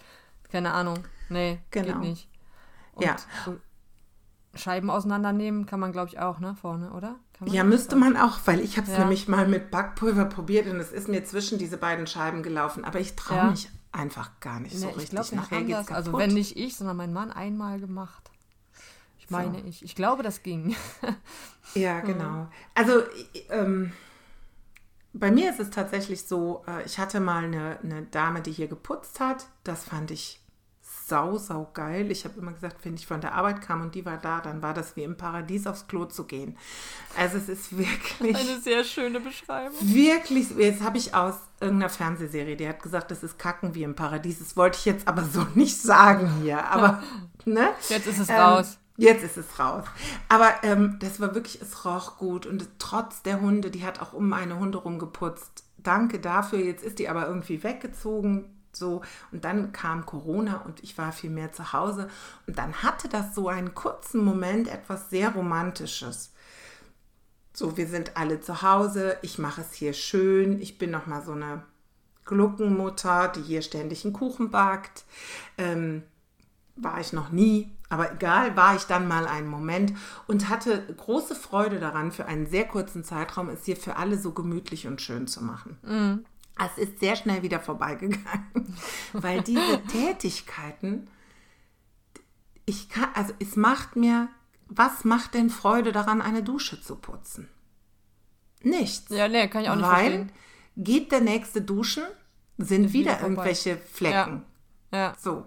Keine 0.51 0.73
Ahnung. 0.73 0.99
Nee, 1.29 1.61
genau. 1.71 1.87
geht 1.87 2.01
nicht. 2.01 2.29
Und 2.95 3.05
ja. 3.05 3.17
So 3.45 3.59
Scheiben 4.55 4.91
auseinandernehmen 4.91 5.67
kann 5.67 5.81
man, 5.81 5.93
glaube 5.93 6.09
ich, 6.09 6.19
auch, 6.19 6.39
ne? 6.39 6.55
Vorne, 6.55 6.93
oder? 6.93 7.17
Ja, 7.45 7.65
müsste 7.65 7.97
man 7.97 8.17
auch, 8.17 8.39
weil 8.45 8.61
ich 8.61 8.77
habe 8.77 8.87
es 8.87 8.93
ja. 8.93 9.01
nämlich 9.01 9.29
mal 9.29 9.47
mit 9.49 9.71
Backpulver 9.71 10.25
probiert 10.27 10.69
und 10.69 10.79
es 10.79 10.93
ist 10.93 11.09
mir 11.09 11.25
zwischen 11.25 11.59
diese 11.59 11.77
beiden 11.77 12.07
Scheiben 12.07 12.43
gelaufen. 12.43 12.85
Aber 12.85 13.01
ich 13.01 13.17
traue 13.17 13.39
ja. 13.39 13.51
mich 13.51 13.69
einfach 13.93 14.31
gar 14.41 14.61
nicht 14.61 14.77
so 14.77 14.87
nee, 14.87 14.93
richtig. 14.93 15.11
Glaub, 15.11 15.33
Nachher 15.33 15.63
geht's 15.63 15.87
kaputt. 15.87 15.97
Also 15.97 16.19
wenn 16.19 16.33
nicht 16.33 16.57
ich, 16.57 16.77
sondern 16.77 16.97
mein 16.97 17.13
Mann 17.13 17.31
einmal 17.31 17.81
gemacht. 17.81 18.31
Ich 19.19 19.31
meine 19.31 19.59
so. 19.59 19.65
ich. 19.67 19.83
Ich 19.85 19.95
glaube, 19.95 20.23
das 20.23 20.43
ging. 20.43 20.77
ja, 21.75 22.01
genau. 22.01 22.49
Also 22.75 23.03
ähm, 23.51 23.93
bei 25.13 25.31
mir 25.31 25.51
ist 25.51 25.61
es 25.61 25.71
tatsächlich 25.71 26.25
so, 26.25 26.65
äh, 26.67 26.85
ich 26.85 26.99
hatte 26.99 27.21
mal 27.21 27.45
eine, 27.45 27.79
eine 27.83 28.03
Dame, 28.03 28.43
die 28.43 28.53
hier 28.53 28.69
geputzt 28.69 29.21
hat. 29.21 29.47
Das 29.63 29.85
fand 29.85 30.11
ich 30.11 30.41
sau, 31.07 31.37
sau 31.37 31.69
geil. 31.75 32.11
Ich 32.11 32.25
habe 32.25 32.39
immer 32.39 32.53
gesagt, 32.53 32.77
wenn 32.85 32.95
ich 32.95 33.07
von 33.07 33.21
der 33.21 33.35
Arbeit 33.35 33.61
kam 33.61 33.83
und 33.83 33.95
die 33.95 34.07
war 34.07 34.17
da, 34.17 34.41
dann 34.41 34.63
war 34.63 34.73
das 34.73 34.97
wie 34.97 35.03
im 35.03 35.17
Paradies 35.17 35.67
aufs 35.67 35.87
Klo 35.87 36.07
zu 36.07 36.25
gehen. 36.25 36.57
Also 37.17 37.37
es 37.37 37.49
ist 37.49 37.77
wirklich... 37.77 38.37
Eine 38.37 38.59
sehr 38.61 38.85
schöne 38.85 39.21
Beschreibung. 39.21 39.77
Wirklich, 39.81 40.51
jetzt 40.57 40.83
habe 40.83 40.97
ich 40.97 41.15
aus 41.15 41.35
irgendeiner 41.61 41.91
Fernsehserie, 41.91 42.57
die 42.57 42.69
hat 42.69 42.83
gesagt, 42.83 43.11
das 43.11 43.23
ist 43.23 43.39
Kacken 43.39 43.75
wie 43.75 43.83
im 43.83 43.95
Paradies. 43.95 44.39
Das 44.39 44.57
wollte 44.57 44.79
ich 44.79 44.87
jetzt 44.87 45.07
aber 45.07 45.25
so 45.25 45.47
nicht 45.55 45.81
sagen 45.81 46.31
hier. 46.43 46.65
Aber, 46.71 47.03
ne? 47.45 47.71
Jetzt 47.89 48.07
ist 48.07 48.21
es 48.21 48.29
ähm, 48.31 48.37
raus. 48.37 48.79
Jetzt 48.97 49.25
ist 49.25 49.37
es 49.37 49.59
raus. 49.59 49.85
Aber 50.29 50.55
ähm, 50.63 50.99
das 51.01 51.21
war 51.21 51.35
wirklich, 51.35 51.61
es 51.61 51.85
roch 51.85 52.17
gut. 52.17 52.47
Und 52.47 52.67
trotz 52.79 53.23
der 53.23 53.41
Hunde, 53.41 53.71
die 53.71 53.85
hat 53.85 54.01
auch 54.01 54.13
um 54.13 54.29
meine 54.29 54.59
Hunde 54.59 54.79
rumgeputzt. 54.79 55.65
Danke 55.79 56.19
dafür. 56.19 56.61
Jetzt 56.61 56.83
ist 56.83 56.99
die 56.99 57.09
aber 57.11 57.27
irgendwie 57.27 57.63
weggezogen 57.63 58.54
so. 58.77 59.03
Und 59.33 59.45
dann 59.45 59.73
kam 59.73 60.07
Corona 60.07 60.59
und 60.59 60.83
ich 60.83 60.97
war 60.99 61.13
viel 61.13 61.31
mehr 61.31 61.53
zu 61.53 61.73
Hause. 61.73 62.09
Und 62.47 62.59
dann 62.59 62.83
hatte 62.83 63.09
das 63.09 63.35
so 63.35 63.49
einen 63.49 63.75
kurzen 63.75 64.25
Moment 64.25 64.69
etwas 64.69 65.11
sehr 65.11 65.31
Romantisches. 65.31 66.33
So, 67.53 67.77
wir 67.77 67.87
sind 67.87 68.17
alle 68.17 68.41
zu 68.41 68.63
Hause, 68.63 69.17
ich 69.23 69.39
mache 69.39 69.61
es 69.61 69.73
hier 69.73 69.93
schön, 69.93 70.61
ich 70.61 70.77
bin 70.77 70.91
noch 70.91 71.07
mal 71.07 71.23
so 71.23 71.33
eine 71.33 71.63
Gluckenmutter, 72.25 73.29
die 73.29 73.43
hier 73.43 73.63
ständig 73.63 74.05
einen 74.05 74.13
Kuchen 74.13 74.51
backt. 74.51 75.05
Ähm, 75.57 76.03
war 76.77 77.01
ich 77.01 77.13
noch 77.13 77.31
nie, 77.31 77.71
aber 77.89 78.13
egal, 78.13 78.57
war 78.57 78.75
ich 78.75 78.85
dann 78.85 79.07
mal 79.07 79.27
einen 79.27 79.47
Moment 79.47 79.93
und 80.27 80.49
hatte 80.49 80.85
große 80.97 81.37
Freude 81.37 81.79
daran, 81.79 82.11
für 82.11 82.27
einen 82.27 82.47
sehr 82.47 82.67
kurzen 82.67 83.05
Zeitraum 83.05 83.49
es 83.49 83.65
hier 83.65 83.77
für 83.77 83.97
alle 83.97 84.19
so 84.19 84.33
gemütlich 84.33 84.89
und 84.89 85.01
schön 85.01 85.29
zu 85.29 85.45
machen. 85.45 85.79
Mm. 85.83 86.25
Es 86.57 86.79
ist 86.79 87.01
sehr 87.01 87.17
schnell 87.17 87.43
wieder 87.43 87.61
vorbeigegangen, 87.61 88.77
weil 89.13 89.43
diese 89.43 89.83
Tätigkeiten, 89.89 91.11
ich 92.65 92.89
kann, 92.89 93.11
also 93.15 93.35
es 93.41 93.57
macht 93.57 93.97
mir, 93.97 94.29
was 94.69 95.05
macht 95.05 95.35
denn 95.35 95.51
Freude 95.51 95.93
daran, 95.93 96.23
eine 96.23 96.43
Dusche 96.43 96.81
zu 96.81 96.97
putzen? 96.97 97.49
Nichts. 98.63 99.11
Ja, 99.11 99.29
nee, 99.29 99.49
kann 99.49 99.63
ich 99.63 99.69
auch 99.69 99.77
nicht 99.77 99.85
weil 99.85 99.95
verstehen. 99.95 100.33
geht 100.77 101.13
der 101.13 101.21
nächste 101.21 101.61
Duschen, 101.61 102.05
sind 102.57 102.93
wieder, 102.93 103.13
wieder 103.13 103.21
irgendwelche 103.23 103.77
Flecken. 103.77 104.45
Ja. 104.93 104.99
ja. 104.99 105.17
So. 105.21 105.47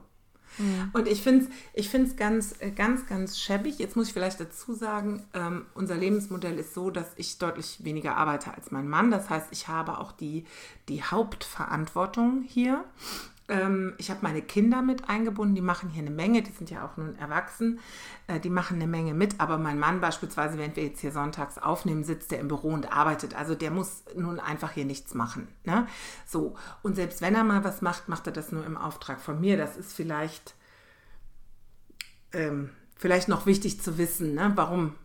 Mhm. 0.58 0.90
Und 0.94 1.08
ich 1.08 1.22
finde 1.22 1.46
es 1.46 1.52
ich 1.74 1.90
find's 1.90 2.16
ganz, 2.16 2.56
äh, 2.60 2.72
ganz, 2.72 3.08
ganz 3.08 3.40
schäbig. 3.40 3.80
Jetzt 3.80 3.96
muss 3.96 4.08
ich 4.08 4.14
vielleicht 4.14 4.40
dazu 4.40 4.74
sagen, 4.74 5.26
ähm, 5.34 5.66
unser 5.74 5.96
Lebensmodell 5.96 6.58
ist 6.60 6.74
so, 6.74 6.90
dass 6.90 7.08
ich 7.16 7.38
deutlich 7.38 7.84
weniger 7.84 8.18
arbeite 8.18 8.54
als 8.54 8.72
mein 8.72 8.88
Mann. 8.88 9.12
Das 9.12 9.30
heißt, 9.30 9.48
ich 9.52 9.68
habe 9.68 10.00
auch 10.00 10.12
die, 10.12 10.46
die 10.90 11.04
Hauptverantwortung 11.04 12.44
hier. 12.48 12.84
Ähm, 13.50 13.94
ich 13.98 14.10
habe 14.10 14.20
meine 14.24 14.42
Kinder 14.42 14.82
mit 14.82 15.10
eingebunden, 15.10 15.56
die 15.56 15.62
machen 15.62 15.90
hier 15.90 16.02
eine 16.02 16.12
Menge, 16.12 16.42
die 16.42 16.52
sind 16.52 16.70
ja 16.70 16.86
auch 16.86 16.98
nun 16.98 17.16
erwachsen, 17.18 17.80
äh, 18.28 18.40
die 18.40 18.50
machen 18.50 18.76
eine 18.76 18.88
Menge 18.88 19.14
mit, 19.14 19.40
aber 19.40 19.58
mein 19.58 19.80
Mann 19.80 20.02
beispielsweise, 20.02 20.58
während 20.58 20.76
wir 20.76 20.84
jetzt 20.84 21.00
hier 21.00 21.12
sonntags 21.12 21.58
aufnehmen, 21.58 22.04
sitzt 22.04 22.32
der 22.32 22.40
im 22.40 22.50
Büro 22.50 22.70
und 22.70 22.92
arbeitet, 22.92 23.36
also 23.36 23.56
der 23.56 23.72
muss 23.72 24.04
nun 24.16 24.40
einfach 24.40 24.72
hier 24.72 24.86
nichts 24.86 25.14
machen. 25.14 25.48
Ne? 25.64 25.88
So, 26.26 26.56
und 26.84 26.96
selbst 26.96 27.22
wenn 27.22 27.36
er 27.36 27.44
mal 27.44 27.64
was 27.64 27.82
macht, 27.82 28.10
macht 28.10 28.28
er 28.28 28.34
das 28.34 28.52
nur 28.52 28.66
im 28.66 28.78
Auftrag 28.78 29.22
von 29.22 29.40
mir, 29.40 29.58
das 29.58 29.78
ist 29.78 29.94
vielleicht, 29.94 30.56
ähm, 32.34 32.72
vielleicht 32.98 33.30
noch 33.30 33.46
wichtig 33.46 33.82
zu 33.82 33.98
wissen, 33.98 34.34
ne? 34.34 34.52
warum 34.56 34.96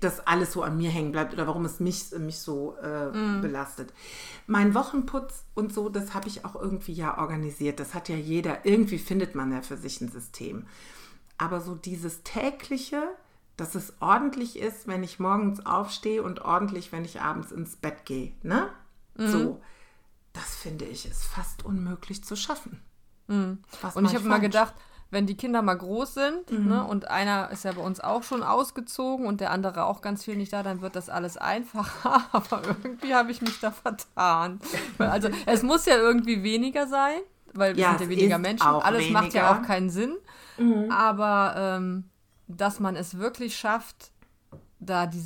das 0.00 0.26
alles 0.26 0.52
so 0.52 0.62
an 0.62 0.76
mir 0.76 0.90
hängen 0.90 1.12
bleibt 1.12 1.32
oder 1.32 1.46
warum 1.46 1.64
es 1.64 1.78
mich, 1.78 2.10
mich 2.18 2.38
so 2.38 2.76
äh, 2.82 3.10
mm. 3.10 3.40
belastet. 3.40 3.92
Mein 4.46 4.74
Wochenputz 4.74 5.44
und 5.54 5.72
so, 5.72 5.88
das 5.88 6.14
habe 6.14 6.28
ich 6.28 6.44
auch 6.44 6.56
irgendwie 6.56 6.92
ja 6.92 7.18
organisiert. 7.18 7.78
Das 7.78 7.94
hat 7.94 8.08
ja 8.08 8.16
jeder. 8.16 8.66
Irgendwie 8.66 8.98
findet 8.98 9.34
man 9.34 9.52
ja 9.52 9.62
für 9.62 9.76
sich 9.76 10.00
ein 10.00 10.10
System. 10.10 10.66
Aber 11.36 11.60
so 11.60 11.76
dieses 11.76 12.24
tägliche, 12.24 13.02
dass 13.56 13.76
es 13.76 13.92
ordentlich 14.00 14.58
ist, 14.58 14.88
wenn 14.88 15.04
ich 15.04 15.20
morgens 15.20 15.64
aufstehe 15.64 16.24
und 16.24 16.40
ordentlich, 16.40 16.90
wenn 16.90 17.04
ich 17.04 17.20
abends 17.20 17.52
ins 17.52 17.76
Bett 17.76 18.04
gehe. 18.04 18.32
Ne? 18.42 18.68
Mm. 19.16 19.28
So, 19.28 19.60
das 20.32 20.56
finde 20.56 20.86
ich 20.86 21.06
ist 21.06 21.24
fast 21.24 21.64
unmöglich 21.64 22.24
zu 22.24 22.34
schaffen. 22.34 22.80
Mm. 23.28 23.52
Und 23.94 24.04
ich 24.06 24.14
habe 24.16 24.26
mal 24.26 24.40
gedacht, 24.40 24.74
wenn 25.10 25.26
die 25.26 25.36
Kinder 25.36 25.62
mal 25.62 25.74
groß 25.74 26.14
sind 26.14 26.50
mhm. 26.50 26.68
ne, 26.68 26.84
und 26.84 27.08
einer 27.08 27.50
ist 27.50 27.64
ja 27.64 27.72
bei 27.72 27.80
uns 27.80 28.00
auch 28.00 28.22
schon 28.22 28.42
ausgezogen 28.42 29.26
und 29.26 29.40
der 29.40 29.50
andere 29.50 29.84
auch 29.84 30.02
ganz 30.02 30.24
viel 30.24 30.36
nicht 30.36 30.52
da, 30.52 30.62
dann 30.62 30.82
wird 30.82 30.96
das 30.96 31.08
alles 31.08 31.36
einfacher. 31.36 32.24
Aber 32.32 32.62
irgendwie 32.66 33.14
habe 33.14 33.30
ich 33.30 33.40
mich 33.40 33.58
da 33.60 33.70
vertan. 33.70 34.60
Also 34.98 35.28
es 35.46 35.62
muss 35.62 35.86
ja 35.86 35.96
irgendwie 35.96 36.42
weniger 36.42 36.86
sein, 36.86 37.20
weil 37.54 37.76
wir 37.76 37.84
ja, 37.84 37.90
sind 37.90 38.02
ja 38.02 38.16
weniger 38.16 38.38
Menschen. 38.38 38.66
Alles 38.66 39.00
weniger. 39.00 39.20
macht 39.20 39.34
ja 39.34 39.52
auch 39.52 39.62
keinen 39.62 39.88
Sinn. 39.88 40.16
Mhm. 40.58 40.90
Aber 40.90 41.54
ähm, 41.56 42.04
dass 42.46 42.78
man 42.78 42.94
es 42.94 43.18
wirklich 43.18 43.56
schafft, 43.56 44.12
da 44.78 45.06
die, 45.06 45.22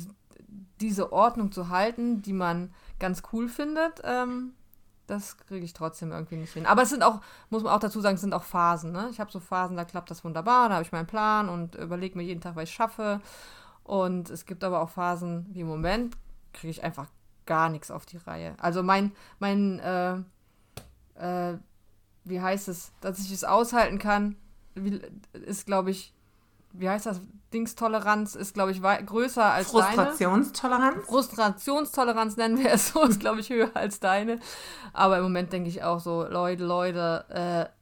diese 0.79 1.11
Ordnung 1.11 1.51
zu 1.51 1.69
halten, 1.69 2.21
die 2.21 2.33
man 2.33 2.73
ganz 2.99 3.21
cool 3.33 3.49
findet, 3.49 4.01
ähm, 4.05 4.53
das 5.07 5.37
kriege 5.37 5.65
ich 5.65 5.73
trotzdem 5.73 6.11
irgendwie 6.11 6.37
nicht 6.37 6.53
hin. 6.53 6.65
Aber 6.65 6.83
es 6.83 6.89
sind 6.89 7.03
auch, 7.03 7.21
muss 7.49 7.63
man 7.63 7.73
auch 7.73 7.79
dazu 7.79 8.01
sagen, 8.01 8.15
es 8.15 8.21
sind 8.21 8.33
auch 8.33 8.43
Phasen. 8.43 8.91
Ne? 8.91 9.09
Ich 9.11 9.19
habe 9.19 9.31
so 9.31 9.39
Phasen, 9.39 9.75
da 9.75 9.85
klappt 9.85 10.11
das 10.11 10.23
wunderbar, 10.23 10.69
da 10.69 10.75
habe 10.75 10.83
ich 10.83 10.91
meinen 10.91 11.07
Plan 11.07 11.49
und 11.49 11.75
überlege 11.75 12.17
mir 12.17 12.23
jeden 12.23 12.41
Tag, 12.41 12.55
was 12.55 12.69
ich 12.69 12.73
schaffe. 12.73 13.21
Und 13.83 14.29
es 14.29 14.45
gibt 14.45 14.63
aber 14.63 14.81
auch 14.81 14.89
Phasen, 14.89 15.47
wie 15.51 15.61
im 15.61 15.67
Moment, 15.67 16.15
kriege 16.53 16.71
ich 16.71 16.83
einfach 16.83 17.07
gar 17.45 17.69
nichts 17.69 17.91
auf 17.91 18.05
die 18.05 18.17
Reihe. 18.17 18.55
Also 18.59 18.83
mein, 18.83 19.11
mein, 19.39 19.79
äh, 19.79 20.15
äh, 21.15 21.57
wie 22.23 22.41
heißt 22.41 22.69
es, 22.69 22.93
dass 23.01 23.19
ich 23.19 23.31
es 23.31 23.43
aushalten 23.43 23.99
kann, 23.99 24.37
ist, 25.33 25.65
glaube 25.65 25.91
ich, 25.91 26.13
wie 26.73 26.89
heißt 26.89 27.05
das, 27.05 27.21
Dingstoleranz 27.53 28.35
ist, 28.35 28.53
glaube 28.55 28.71
ich, 28.71 28.81
größer 28.81 29.45
als 29.45 29.69
Frustrationstoleranz? 29.69 30.93
deine. 30.95 31.05
Frustrationstoleranz 31.05 32.37
nennen 32.37 32.57
wir 32.57 32.71
es 32.71 32.89
so, 32.93 33.03
ist, 33.03 33.19
glaube 33.19 33.39
ich, 33.39 33.49
höher 33.49 33.71
als 33.75 33.99
deine. 33.99 34.39
Aber 34.91 35.17
im 35.17 35.23
Moment 35.23 35.53
denke 35.53 35.69
ich 35.69 35.83
auch 35.83 35.99
so, 35.99 36.23
Leute, 36.23 36.65
Leute, 36.65 37.25
äh, 37.29 37.73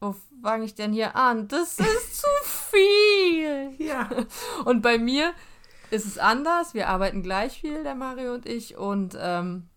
wo 0.00 0.16
fange 0.42 0.64
ich 0.64 0.74
denn 0.74 0.92
hier 0.92 1.14
an? 1.14 1.46
Das 1.48 1.78
ist 1.78 2.20
zu 2.20 2.28
viel. 2.44 3.74
Ja. 3.78 4.10
Und 4.64 4.82
bei 4.82 4.98
mir 4.98 5.32
ist 5.90 6.04
es 6.04 6.18
anders. 6.18 6.74
Wir 6.74 6.88
arbeiten 6.88 7.22
gleich 7.22 7.60
viel, 7.60 7.84
der 7.84 7.94
Mario 7.94 8.34
und 8.34 8.46
ich. 8.46 8.76
Und 8.76 9.16
ähm, 9.20 9.68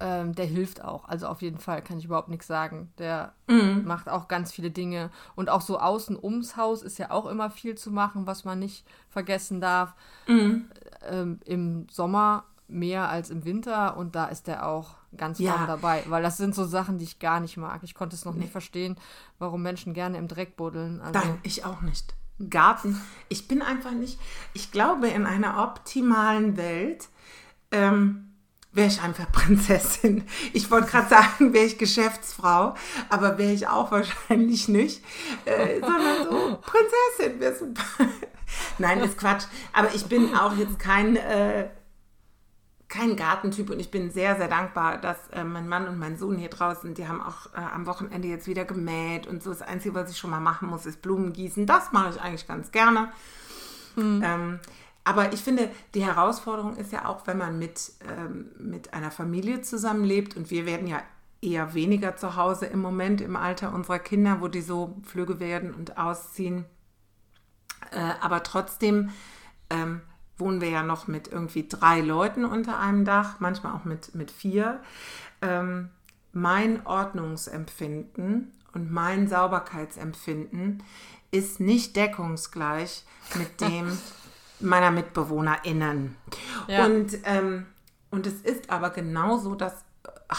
ähm, 0.00 0.34
der 0.34 0.46
hilft 0.46 0.82
auch. 0.82 1.04
Also 1.04 1.28
auf 1.28 1.42
jeden 1.42 1.58
Fall 1.58 1.82
kann 1.82 1.98
ich 1.98 2.06
überhaupt 2.06 2.28
nichts 2.28 2.46
sagen. 2.46 2.92
Der 2.98 3.34
mhm. 3.46 3.84
macht 3.84 4.08
auch 4.08 4.28
ganz 4.28 4.50
viele 4.50 4.70
Dinge. 4.70 5.10
Und 5.36 5.50
auch 5.50 5.60
so 5.60 5.78
außen 5.78 6.18
ums 6.20 6.56
Haus 6.56 6.82
ist 6.82 6.98
ja 6.98 7.10
auch 7.10 7.26
immer 7.26 7.50
viel 7.50 7.76
zu 7.76 7.90
machen, 7.90 8.26
was 8.26 8.44
man 8.44 8.58
nicht 8.58 8.86
vergessen 9.10 9.60
darf. 9.60 9.94
Mhm. 10.26 10.70
Ähm, 11.08 11.40
Im 11.44 11.86
Sommer 11.90 12.44
mehr 12.66 13.08
als 13.08 13.30
im 13.30 13.44
Winter 13.44 13.96
und 13.96 14.14
da 14.14 14.26
ist 14.26 14.46
der 14.46 14.66
auch 14.66 14.94
ganz 15.16 15.38
ja. 15.38 15.52
vorne 15.52 15.66
dabei, 15.66 16.04
weil 16.06 16.22
das 16.22 16.36
sind 16.36 16.54
so 16.54 16.64
Sachen, 16.64 16.98
die 16.98 17.04
ich 17.04 17.18
gar 17.18 17.40
nicht 17.40 17.56
mag. 17.56 17.82
Ich 17.82 17.94
konnte 17.94 18.14
es 18.14 18.24
noch 18.24 18.34
nee. 18.34 18.42
nicht 18.42 18.52
verstehen, 18.52 18.96
warum 19.38 19.62
Menschen 19.62 19.92
gerne 19.92 20.18
im 20.18 20.28
Dreck 20.28 20.56
buddeln. 20.56 21.00
Also 21.00 21.18
Nein, 21.18 21.38
ich 21.42 21.64
auch 21.64 21.80
nicht. 21.80 22.14
Garten. 22.48 22.98
Ich 23.28 23.48
bin 23.48 23.60
einfach 23.60 23.90
nicht. 23.90 24.18
Ich 24.54 24.70
glaube, 24.70 25.08
in 25.08 25.26
einer 25.26 25.62
optimalen 25.62 26.56
Welt 26.56 27.08
ähm, 27.70 28.29
wäre 28.72 28.88
ich 28.88 29.02
einfach 29.02 29.30
Prinzessin. 29.32 30.26
Ich 30.52 30.70
wollte 30.70 30.88
gerade 30.88 31.08
sagen, 31.08 31.52
wäre 31.52 31.66
ich 31.66 31.78
Geschäftsfrau, 31.78 32.74
aber 33.08 33.38
wäre 33.38 33.52
ich 33.52 33.68
auch 33.68 33.90
wahrscheinlich 33.90 34.68
nicht, 34.68 35.04
äh, 35.44 35.80
sondern 35.80 36.24
so 36.24 36.58
Prinzessin 36.62 37.40
wäre 37.40 37.56
super. 37.56 37.82
Nein, 38.78 39.00
ist 39.00 39.18
Quatsch. 39.18 39.44
Aber 39.72 39.94
ich 39.94 40.06
bin 40.06 40.34
auch 40.34 40.56
jetzt 40.56 40.78
kein, 40.78 41.16
äh, 41.16 41.68
kein 42.88 43.14
Gartentyp 43.14 43.70
und 43.70 43.78
ich 43.78 43.90
bin 43.90 44.10
sehr, 44.10 44.36
sehr 44.36 44.48
dankbar, 44.48 44.98
dass 44.98 45.28
äh, 45.32 45.44
mein 45.44 45.68
Mann 45.68 45.86
und 45.86 45.98
mein 45.98 46.18
Sohn 46.18 46.36
hier 46.36 46.48
draußen, 46.48 46.94
die 46.94 47.06
haben 47.06 47.22
auch 47.22 47.46
äh, 47.54 47.58
am 47.58 47.86
Wochenende 47.86 48.26
jetzt 48.26 48.48
wieder 48.48 48.64
gemäht 48.64 49.26
und 49.26 49.42
so. 49.42 49.50
Das 49.50 49.62
Einzige, 49.62 49.94
was 49.94 50.10
ich 50.10 50.18
schon 50.18 50.30
mal 50.30 50.40
machen 50.40 50.68
muss, 50.68 50.86
ist 50.86 51.00
Blumen 51.00 51.32
gießen. 51.32 51.66
Das 51.66 51.92
mache 51.92 52.10
ich 52.10 52.20
eigentlich 52.20 52.48
ganz 52.48 52.72
gerne. 52.72 53.12
Hm. 53.94 54.22
Ähm, 54.24 54.60
aber 55.04 55.32
ich 55.32 55.40
finde, 55.40 55.70
die 55.94 56.04
Herausforderung 56.04 56.76
ist 56.76 56.92
ja 56.92 57.06
auch, 57.06 57.26
wenn 57.26 57.38
man 57.38 57.58
mit, 57.58 57.92
ähm, 58.08 58.50
mit 58.58 58.92
einer 58.92 59.10
Familie 59.10 59.62
zusammenlebt 59.62 60.36
und 60.36 60.50
wir 60.50 60.66
werden 60.66 60.86
ja 60.86 61.02
eher 61.42 61.74
weniger 61.74 62.16
zu 62.16 62.36
Hause 62.36 62.66
im 62.66 62.80
Moment 62.80 63.20
im 63.20 63.34
Alter 63.34 63.72
unserer 63.72 63.98
Kinder, 63.98 64.40
wo 64.40 64.48
die 64.48 64.60
so 64.60 64.96
flügge 65.02 65.40
werden 65.40 65.74
und 65.74 65.96
ausziehen. 65.96 66.66
Äh, 67.92 68.12
aber 68.20 68.42
trotzdem 68.42 69.10
ähm, 69.70 70.02
wohnen 70.36 70.60
wir 70.60 70.70
ja 70.70 70.82
noch 70.82 71.06
mit 71.06 71.28
irgendwie 71.28 71.66
drei 71.68 72.00
Leuten 72.00 72.44
unter 72.44 72.78
einem 72.78 73.04
Dach, 73.04 73.40
manchmal 73.40 73.74
auch 73.74 73.84
mit, 73.84 74.14
mit 74.14 74.30
vier. 74.30 74.80
Ähm, 75.42 75.90
mein 76.32 76.86
Ordnungsempfinden 76.86 78.52
und 78.72 78.90
mein 78.90 79.28
Sauberkeitsempfinden 79.28 80.82
ist 81.30 81.60
nicht 81.60 81.96
deckungsgleich 81.96 83.04
mit 83.36 83.60
dem, 83.60 83.96
meiner 84.60 84.90
MitbewohnerInnen. 84.90 86.16
Ja. 86.68 86.86
Und, 86.86 87.18
ähm, 87.24 87.66
und 88.10 88.26
es 88.26 88.40
ist 88.42 88.70
aber 88.70 88.90
genauso 88.90 89.54
das 89.54 89.84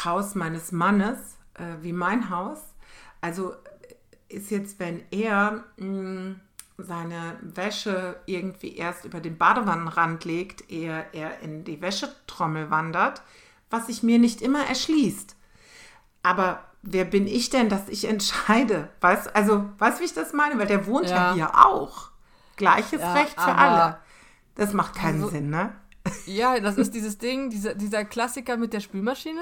Haus 0.06 0.36
meines 0.36 0.72
Mannes 0.72 1.18
äh, 1.56 1.82
wie 1.82 1.94
mein 1.94 2.30
Haus. 2.30 2.60
Also 3.22 3.54
ist 4.30 4.52
jetzt, 4.52 4.80
wenn 4.80 5.04
er 5.12 5.64
mh, 5.78 5.86
mm, 5.86 6.42
seine 6.78 7.38
Wäsche 7.42 8.16
irgendwie 8.26 8.76
erst 8.76 9.06
über 9.06 9.20
den 9.20 9.38
Badewannenrand 9.38 10.26
legt, 10.26 10.72
ehe 10.72 11.06
er 11.12 11.40
in 11.42 11.64
die 11.64 11.82
Wäschetrommel 11.82 12.72
wandert, 12.72 13.22
was 13.70 13.88
sich 13.88 14.04
mir 14.04 14.20
nicht 14.20 14.42
immer 14.42 14.66
erschließt. 14.66 15.36
Aber 16.24 16.64
wer 16.82 17.06
bin 17.06 17.28
ich 17.28 17.50
denn, 17.50 17.70
dass 17.70 17.88
ich 17.90 18.06
entscheide? 18.08 18.90
Weißt, 19.02 19.36
also, 19.36 19.66
weißt 19.78 19.98
du, 19.98 20.02
wie 20.02 20.06
ich 20.06 20.14
das 20.14 20.34
meine? 20.34 20.58
Weil 20.58 20.68
der 20.68 20.86
wohnt 20.88 21.10
ja, 21.10 21.16
ja 21.16 21.34
hier 21.34 21.66
auch. 21.66 22.10
Gleiches 22.58 23.02
ja, 23.02 23.14
Recht 23.14 23.40
für 23.40 23.56
alle. 23.56 23.98
Das 24.56 24.74
macht 24.74 24.96
keinen 24.96 25.24
also, 25.24 25.30
Sinn, 25.30 25.50
ne? 25.50 25.74
Ja, 26.26 26.60
das 26.60 26.78
ist 26.78 26.94
dieses 26.96 27.18
Ding, 27.18 27.50
dieser, 27.50 27.76
dieser 27.76 28.06
Klassiker 28.06 28.58
mit 28.58 28.74
der 28.74 28.80
Spülmaschine. 28.80 29.42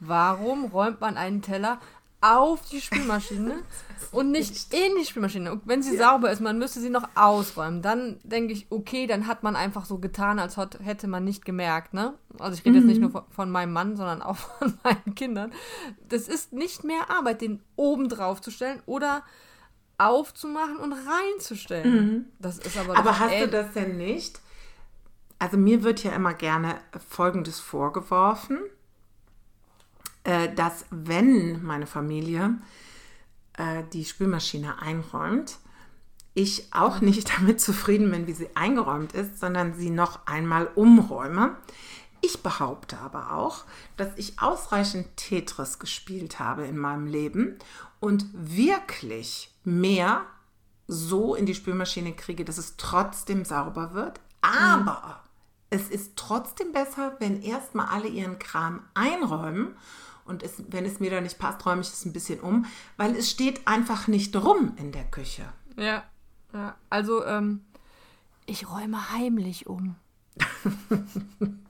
Warum 0.00 0.66
räumt 0.66 1.00
man 1.00 1.16
einen 1.16 1.42
Teller 1.42 1.78
auf 2.20 2.68
die 2.68 2.80
Spülmaschine 2.80 3.62
und 4.12 4.30
nicht 4.30 4.72
in 4.74 4.96
die 4.98 5.04
Spülmaschine? 5.04 5.52
Und 5.52 5.62
wenn 5.66 5.82
sie 5.82 5.96
ja. 5.96 6.10
sauber 6.10 6.30
ist, 6.30 6.40
man 6.40 6.58
müsste 6.58 6.80
sie 6.80 6.90
noch 6.90 7.08
ausräumen. 7.14 7.80
Dann 7.80 8.18
denke 8.24 8.52
ich, 8.52 8.66
okay, 8.70 9.06
dann 9.06 9.26
hat 9.26 9.42
man 9.42 9.56
einfach 9.56 9.84
so 9.84 9.98
getan, 9.98 10.38
als 10.38 10.56
hätte 10.56 11.06
man 11.06 11.24
nicht 11.24 11.44
gemerkt, 11.44 11.94
ne? 11.94 12.14
Also 12.38 12.58
ich 12.58 12.64
rede 12.64 12.70
mhm. 12.70 12.76
jetzt 12.76 12.86
nicht 12.86 13.00
nur 13.00 13.10
von, 13.10 13.22
von, 13.30 13.50
meinem 13.50 13.72
Mann, 13.72 13.96
sondern 13.96 14.22
auch 14.22 14.36
von 14.58 14.78
meinen 14.82 15.14
Kindern. 15.14 15.52
Das 16.08 16.28
ist 16.28 16.52
nicht 16.52 16.82
mehr 16.84 17.10
Arbeit, 17.10 17.40
den 17.40 17.62
oben 17.76 18.08
drauf 18.08 18.40
zu 18.40 18.50
stellen 18.50 18.82
oder 18.86 19.22
aufzumachen 19.96 20.76
und 20.78 20.92
reinzustellen. 20.92 21.92
Mhm. 21.92 22.24
Das 22.38 22.58
ist 22.58 22.76
aber. 22.78 22.96
Aber 22.96 23.18
hast 23.18 23.40
du 23.40 23.48
das 23.48 23.72
denn 23.74 23.96
nicht? 23.96 24.40
Also 25.40 25.56
mir 25.56 25.82
wird 25.82 26.04
ja 26.04 26.12
immer 26.12 26.34
gerne 26.34 26.78
Folgendes 27.08 27.58
vorgeworfen, 27.58 28.58
äh, 30.22 30.54
dass 30.54 30.84
wenn 30.90 31.64
meine 31.64 31.86
Familie 31.86 32.58
äh, 33.54 33.82
die 33.94 34.04
Spülmaschine 34.04 34.82
einräumt, 34.82 35.58
ich 36.34 36.72
auch 36.72 37.00
nicht 37.00 37.32
damit 37.38 37.58
zufrieden 37.58 38.10
bin, 38.10 38.26
wie 38.26 38.34
sie 38.34 38.54
eingeräumt 38.54 39.14
ist, 39.14 39.40
sondern 39.40 39.72
sie 39.74 39.88
noch 39.88 40.26
einmal 40.26 40.68
umräume. 40.74 41.56
Ich 42.20 42.42
behaupte 42.42 42.98
aber 42.98 43.32
auch, 43.32 43.64
dass 43.96 44.10
ich 44.16 44.42
ausreichend 44.42 45.16
Tetris 45.16 45.78
gespielt 45.78 46.38
habe 46.38 46.66
in 46.66 46.76
meinem 46.76 47.06
Leben 47.06 47.58
und 47.98 48.26
wirklich 48.34 49.50
mehr 49.64 50.26
so 50.86 51.34
in 51.34 51.46
die 51.46 51.54
Spülmaschine 51.54 52.12
kriege, 52.12 52.44
dass 52.44 52.58
es 52.58 52.76
trotzdem 52.76 53.46
sauber 53.46 53.94
wird. 53.94 54.20
Aber 54.42 55.22
es 55.70 55.88
ist 55.88 56.16
trotzdem 56.16 56.72
besser, 56.72 57.16
wenn 57.20 57.42
erstmal 57.42 57.86
alle 57.86 58.08
ihren 58.08 58.38
Kram 58.38 58.82
einräumen 58.94 59.76
Und 60.24 60.42
es, 60.42 60.62
wenn 60.68 60.84
es 60.84 61.00
mir 61.00 61.10
da 61.10 61.20
nicht 61.20 61.38
passt, 61.38 61.64
räume 61.64 61.80
ich 61.80 61.88
es 61.88 62.04
ein 62.04 62.12
bisschen 62.12 62.40
um, 62.40 62.66
weil 62.96 63.16
es 63.16 63.30
steht 63.30 63.66
einfach 63.66 64.06
nicht 64.08 64.36
rum 64.36 64.74
in 64.76 64.92
der 64.92 65.04
Küche. 65.04 65.44
Ja, 65.76 66.04
ja. 66.52 66.76
also 66.88 67.24
ähm, 67.24 67.64
ich 68.46 68.68
räume 68.68 69.12
heimlich 69.12 69.66
um. 69.66 69.96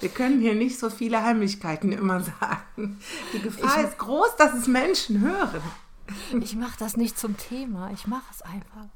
Wir 0.00 0.08
können 0.08 0.40
hier 0.40 0.54
nicht 0.54 0.78
so 0.78 0.90
viele 0.90 1.22
Heimlichkeiten 1.22 1.92
immer 1.92 2.20
sagen. 2.20 2.98
Die 3.32 3.40
Gefahr 3.40 3.80
ich, 3.80 3.88
ist 3.88 3.98
groß, 3.98 4.36
dass 4.36 4.54
es 4.54 4.66
Menschen 4.66 5.20
hören. 5.20 5.62
Ich 6.40 6.56
mache 6.56 6.76
das 6.78 6.96
nicht 6.96 7.16
zum 7.18 7.36
Thema, 7.36 7.90
ich 7.92 8.08
mache 8.08 8.24
es 8.32 8.42
einfach. 8.42 8.88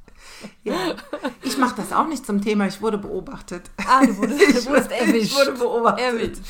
Ja, 0.63 0.95
ich 1.43 1.59
mache 1.59 1.77
das 1.77 1.93
auch 1.93 2.07
nicht 2.07 2.27
zum 2.27 2.43
Thema, 2.43 2.67
ich 2.67 2.83
wurde 2.83 2.99
beobachtet. 2.99 3.71
Ah, 3.87 4.05
du 4.05 4.17
wurdest, 4.17 4.41
du 4.41 4.67
wurdest 4.71 4.91
erwischt. 4.91 5.33
Ich 5.33 5.37
wurde 5.37 5.53
beobachtet. 5.53 6.05
Erwischt. 6.05 6.43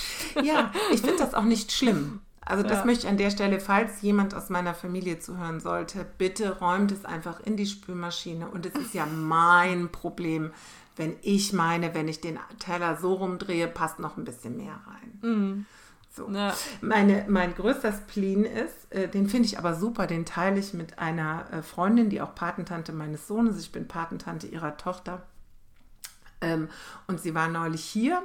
Ja, 0.43 0.73
ich 0.93 1.01
finde 1.01 1.19
das 1.19 1.35
auch 1.35 1.45
nicht 1.45 1.73
schlimm. 1.73 2.21
Also 2.47 2.63
das 2.63 2.81
ja. 2.81 2.85
möchte 2.85 3.07
ich 3.07 3.11
an 3.11 3.17
der 3.17 3.31
Stelle, 3.31 3.59
falls 3.59 4.03
jemand 4.03 4.35
aus 4.35 4.51
meiner 4.51 4.75
Familie 4.75 5.19
zuhören 5.19 5.61
sollte, 5.61 6.05
bitte 6.19 6.59
räumt 6.59 6.93
es 6.93 7.05
einfach 7.05 7.41
in 7.41 7.57
die 7.57 7.67
Spülmaschine. 7.67 8.49
Und 8.49 8.67
es 8.67 8.75
ist 8.75 8.95
ja 8.95 9.07
mein 9.07 9.91
Problem, 9.91 10.53
wenn 10.97 11.17
ich 11.23 11.53
meine, 11.53 11.95
wenn 11.95 12.07
ich 12.07 12.21
den 12.21 12.39
Teller 12.59 12.99
so 13.01 13.15
rumdrehe, 13.15 13.67
passt 13.67 13.99
noch 13.99 14.17
ein 14.17 14.25
bisschen 14.25 14.57
mehr 14.57 14.79
rein. 14.87 15.19
Mhm. 15.23 15.67
So. 16.15 16.31
Ja. 16.31 16.55
Meine, 16.81 17.25
mein 17.29 17.57
größter 17.57 17.93
Spleen 17.93 18.45
ist, 18.45 18.93
äh, 18.93 19.09
den 19.09 19.29
finde 19.29 19.47
ich 19.47 19.59
aber 19.59 19.75
super, 19.75 20.07
den 20.07 20.25
teile 20.25 20.61
ich 20.61 20.73
mit 20.73 21.01
einer 21.01 21.53
äh, 21.53 21.63
Freundin, 21.63 22.09
die 22.09 22.21
auch 22.21 22.37
Patentante 22.37 22.93
meines 22.93 23.27
Sohnes, 23.27 23.59
ich 23.59 23.73
bin 23.73 23.89
Patentante 23.89 24.47
ihrer 24.47 24.77
Tochter. 24.77 25.23
Ähm, 26.41 26.69
und 27.09 27.21
sie 27.21 27.35
war 27.35 27.49
neulich 27.49 27.85
hier 27.85 28.23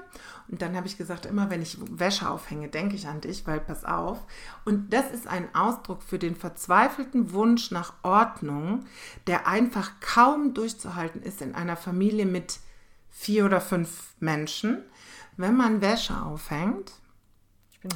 und 0.49 0.61
dann 0.61 0.75
habe 0.75 0.85
ich 0.85 0.99
gesagt, 0.99 1.25
immer 1.25 1.49
wenn 1.49 1.63
ich 1.63 1.79
Wäsche 1.89 2.29
aufhänge, 2.29 2.67
denke 2.67 2.95
ich 2.95 3.07
an 3.07 3.21
dich, 3.21 3.47
weil 3.47 3.59
pass 3.59 3.85
auf. 3.85 4.19
Und 4.65 4.93
das 4.93 5.09
ist 5.09 5.25
ein 5.25 5.53
Ausdruck 5.55 6.03
für 6.03 6.19
den 6.19 6.35
verzweifelten 6.35 7.33
Wunsch 7.33 7.71
nach 7.71 7.93
Ordnung, 8.03 8.85
der 9.25 9.47
einfach 9.47 9.93
kaum 9.99 10.53
durchzuhalten 10.53 11.23
ist 11.23 11.41
in 11.41 11.55
einer 11.55 11.75
Familie 11.75 12.27
mit 12.27 12.59
vier 13.09 13.45
oder 13.45 13.61
fünf 13.61 14.13
Menschen. 14.19 14.83
Wenn 15.37 15.55
man 15.55 15.81
Wäsche 15.81 16.21
aufhängt, 16.21 16.91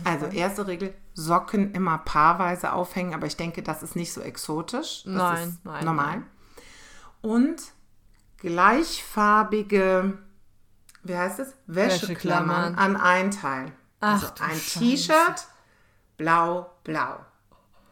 also 0.03 0.27
erste 0.27 0.67
Regel, 0.67 0.93
Socken 1.13 1.73
immer 1.73 1.97
paarweise 1.99 2.73
aufhängen, 2.73 3.13
aber 3.13 3.27
ich 3.27 3.35
denke, 3.35 3.61
das 3.63 3.83
ist 3.83 3.95
nicht 3.95 4.13
so 4.13 4.21
exotisch. 4.21 5.03
Das 5.05 5.13
nein, 5.13 5.47
ist 5.49 5.65
nein, 5.65 5.85
normal. 5.85 6.15
Nein. 6.17 6.25
Und 7.21 7.61
gleichfarbige, 8.37 10.17
wie 11.03 11.17
heißt 11.17 11.39
es? 11.39 11.55
Wäscheklammern, 11.67 12.75
Wäscheklammern. 12.75 12.75
an 12.75 12.95
ein 12.95 13.31
Teil. 13.31 13.71
Ach, 13.99 14.31
also 14.39 14.43
ein 14.43 14.59
T-Shirt, 14.59 15.47
blau, 16.17 16.69
blau. 16.83 17.19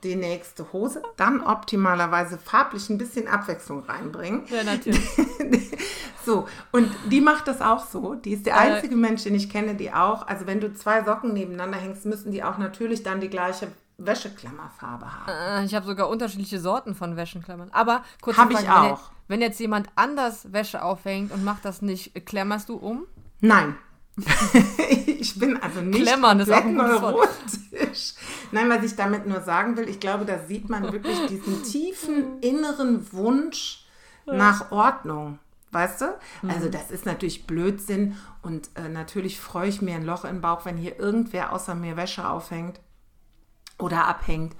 Die 0.03 0.15
nächste 0.15 0.73
Hose, 0.73 1.03
dann 1.15 1.41
optimalerweise 1.41 2.37
farblich 2.37 2.89
ein 2.89 2.97
bisschen 2.97 3.27
Abwechslung 3.27 3.83
reinbringen. 3.83 4.45
Ja, 4.47 4.63
natürlich. 4.63 5.07
so, 6.25 6.47
und 6.71 6.89
die 7.09 7.21
macht 7.21 7.47
das 7.47 7.61
auch 7.61 7.85
so. 7.85 8.15
Die 8.15 8.31
ist 8.31 8.45
der 8.45 8.53
äh, 8.53 8.57
einzige 8.57 8.95
Mensch, 8.95 9.23
den 9.23 9.35
ich 9.35 9.49
kenne, 9.49 9.75
die 9.75 9.91
auch, 9.93 10.27
also 10.27 10.47
wenn 10.47 10.59
du 10.59 10.73
zwei 10.73 11.03
Socken 11.03 11.33
nebeneinander 11.33 11.77
hängst, 11.77 12.05
müssen 12.05 12.31
die 12.31 12.43
auch 12.43 12.57
natürlich 12.57 13.03
dann 13.03 13.19
die 13.19 13.29
gleiche 13.29 13.67
Wäscheklammerfarbe 13.97 15.05
haben. 15.05 15.29
Äh, 15.29 15.65
ich 15.65 15.75
habe 15.75 15.85
sogar 15.85 16.09
unterschiedliche 16.09 16.59
Sorten 16.59 16.95
von 16.95 17.15
Wäscheklammern. 17.15 17.69
Aber 17.71 18.03
kurz 18.21 18.37
Habe 18.37 18.53
ich 18.53 18.69
auch. 18.69 19.11
Wenn, 19.27 19.39
wenn 19.39 19.41
jetzt 19.41 19.59
jemand 19.59 19.89
anders 19.95 20.51
Wäsche 20.51 20.83
aufhängt 20.83 21.31
und 21.31 21.43
macht 21.43 21.65
das 21.65 21.81
nicht, 21.81 22.25
klemmerst 22.25 22.69
du 22.69 22.75
um? 22.75 23.05
Nein. 23.39 23.75
ich 25.07 25.39
bin 25.39 25.57
also 25.61 25.81
nicht 25.81 26.01
Klemmern 26.03 26.41
ist 26.41 26.51
auch 26.51 26.65
neurotisch. 26.65 28.13
Nein, 28.51 28.69
was 28.69 28.83
ich 28.83 28.95
damit 28.95 29.25
nur 29.25 29.41
sagen 29.41 29.77
will, 29.77 29.87
ich 29.87 29.99
glaube, 29.99 30.25
da 30.25 30.39
sieht 30.39 30.69
man 30.69 30.91
wirklich 30.91 31.17
diesen 31.27 31.63
tiefen 31.63 32.39
inneren 32.41 33.11
Wunsch 33.13 33.85
nach 34.25 34.71
Ordnung. 34.71 35.39
Weißt 35.71 36.01
du? 36.01 36.19
Also 36.47 36.67
mhm. 36.67 36.71
das 36.71 36.91
ist 36.91 37.05
natürlich 37.05 37.47
Blödsinn 37.47 38.17
und 38.41 38.69
äh, 38.75 38.89
natürlich 38.89 39.39
freue 39.39 39.69
ich 39.69 39.81
mir 39.81 39.95
ein 39.95 40.05
Loch 40.05 40.25
im 40.25 40.41
Bauch, 40.41 40.65
wenn 40.65 40.77
hier 40.77 40.99
irgendwer 40.99 41.53
außer 41.53 41.75
mir 41.75 41.95
Wäsche 41.95 42.29
aufhängt 42.29 42.79
oder 43.79 44.05
abhängt. 44.07 44.55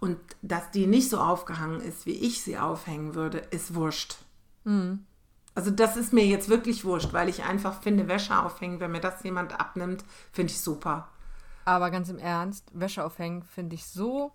Und 0.00 0.18
dass 0.42 0.70
die 0.72 0.86
nicht 0.86 1.08
so 1.08 1.18
aufgehangen 1.18 1.80
ist, 1.80 2.04
wie 2.04 2.12
ich 2.12 2.42
sie 2.42 2.58
aufhängen 2.58 3.14
würde, 3.14 3.38
ist 3.38 3.74
wurscht. 3.74 4.16
Mhm. 4.64 5.06
Also 5.54 5.70
das 5.70 5.96
ist 5.96 6.12
mir 6.12 6.26
jetzt 6.26 6.50
wirklich 6.50 6.84
wurscht, 6.84 7.12
weil 7.12 7.30
ich 7.30 7.44
einfach 7.44 7.80
finde, 7.80 8.08
Wäsche 8.08 8.38
aufhängen, 8.38 8.78
wenn 8.80 8.92
mir 8.92 9.00
das 9.00 9.22
jemand 9.22 9.58
abnimmt, 9.58 10.04
finde 10.32 10.52
ich 10.52 10.60
super. 10.60 11.08
Aber 11.64 11.90
ganz 11.90 12.10
im 12.10 12.18
Ernst, 12.18 12.68
Wäsche 12.74 13.04
aufhängen 13.04 13.42
finde 13.42 13.74
ich 13.74 13.86
so 13.86 14.32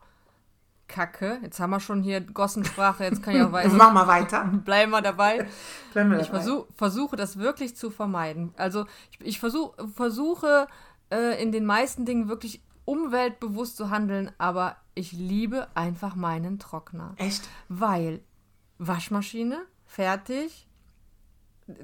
kacke. 0.92 1.40
Jetzt 1.42 1.60
haben 1.60 1.72
wir 1.72 1.80
schon 1.80 2.04
hier 2.04 2.22
Gossensprache, 2.22 3.04
jetzt 3.04 3.24
kann 3.24 3.36
ich 3.36 3.42
auch 3.42 3.52
weiter. 3.52 3.74
Mach 3.74 3.94
mal 3.94 4.08
weiter. 4.08 4.44
Bleiben 4.66 4.92
wir 4.92 5.02
dabei. 5.02 5.48
Bleiben 5.94 6.12
wir 6.12 6.18
dabei. 6.18 6.22
Ich 6.22 6.30
versuch, 6.30 6.68
versuche 6.76 7.16
das 7.16 7.38
wirklich 7.38 7.76
zu 7.76 7.90
vermeiden. 7.90 8.54
Also 8.58 8.86
ich, 9.12 9.26
ich 9.26 9.40
versuch, 9.40 9.74
versuche 9.96 10.68
äh, 11.12 11.42
in 11.42 11.52
den 11.52 11.66
meisten 11.66 12.06
Dingen 12.06 12.28
wirklich 12.28 12.62
umweltbewusst 12.86 13.78
zu 13.78 13.90
handeln, 13.90 14.32
aber 14.38 14.76
ich 14.94 15.14
liebe 15.14 15.68
einfach 15.76 16.16
meinen 16.16 16.60
Trockner. 16.60 17.14
Echt? 17.18 17.48
Weil 17.70 18.22
Waschmaschine, 18.78 19.62
fertig, 19.86 20.68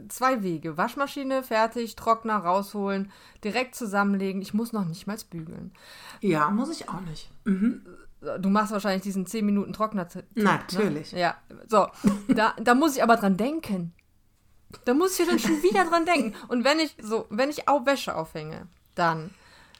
zwei 0.10 0.44
Wege. 0.44 0.78
Waschmaschine, 0.78 1.44
fertig, 1.44 1.96
Trockner 1.96 2.38
rausholen, 2.38 3.12
direkt 3.44 3.76
zusammenlegen. 3.76 4.42
Ich 4.42 4.54
muss 4.54 4.74
noch 4.74 4.86
nicht 4.86 5.08
mal 5.08 5.18
bügeln. 5.30 5.72
Ja, 6.22 6.50
muss 6.50 6.70
ich 6.70 6.90
auch 6.90 7.02
nicht. 7.02 7.32
Mhm. 7.46 7.86
Du 8.20 8.50
machst 8.50 8.72
wahrscheinlich 8.72 9.04
diesen 9.04 9.26
10 9.26 9.46
Minuten 9.46 9.74
Trockner. 9.74 10.08
Ne? 10.14 10.44
Natürlich. 10.44 11.14
Ne? 11.14 11.20
Ja, 11.20 11.38
so. 11.68 11.88
Da, 12.28 12.56
da 12.60 12.74
muss 12.74 12.96
ich 12.96 13.04
aber 13.04 13.18
dran 13.18 13.38
denken. 13.38 13.94
Da 14.86 14.94
muss 14.94 15.20
ich 15.20 15.28
dann 15.28 15.40
schon 15.40 15.62
wieder 15.64 15.86
dran 15.86 16.06
denken. 16.06 16.34
Und 16.48 16.64
wenn 16.64 16.80
ich 16.80 16.96
so, 17.02 17.26
wenn 17.30 17.50
ich 17.50 17.68
auch 17.68 17.86
Wäsche 17.86 18.16
aufhänge, 18.16 18.68
dann 18.96 19.30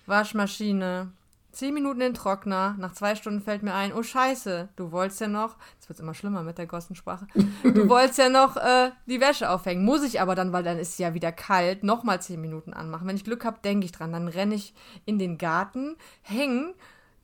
Waschmaschine, 0.06 1.12
zehn 1.52 1.74
Minuten 1.74 2.02
in 2.02 2.10
den 2.10 2.14
Trockner, 2.14 2.76
nach 2.78 2.94
zwei 2.94 3.16
Stunden 3.16 3.42
fällt 3.42 3.64
mir 3.64 3.74
ein, 3.74 3.92
oh 3.92 4.04
scheiße, 4.04 4.70
du 4.76 4.92
wolltest 4.92 5.20
ja 5.22 5.28
noch, 5.28 5.56
jetzt 5.74 5.90
wird 5.90 5.98
es 5.98 6.04
immer 6.04 6.14
schlimmer 6.14 6.44
mit 6.44 6.58
der 6.58 6.68
Gossensprache, 6.68 7.28
du 7.64 7.90
wolltest 7.90 8.20
ja 8.20 8.30
noch 8.30 8.58
äh, 8.58 8.92
die 9.08 9.20
Wäsche 9.20 9.50
aufhängen. 9.50 9.84
Muss 9.84 10.04
ich 10.04 10.22
aber 10.22 10.36
dann, 10.36 10.54
weil 10.54 10.64
dann 10.64 10.78
ist 10.78 10.92
es 10.92 10.98
ja 11.00 11.14
wieder 11.14 11.32
kalt, 11.32 11.84
nochmal 11.84 12.22
zehn 12.22 12.40
Minuten 12.40 12.74
anmachen. 12.74 13.08
Wenn 13.08 13.16
ich 13.16 13.24
Glück 13.24 13.44
habe, 13.44 13.58
denke 13.64 13.86
ich 13.86 13.92
dran. 13.92 14.14
Dann 14.14 14.28
renne 14.28 14.56
ich 14.56 14.74
in 15.06 15.20
den 15.20 15.38
Garten, 15.38 15.98
hängen, 16.22 16.74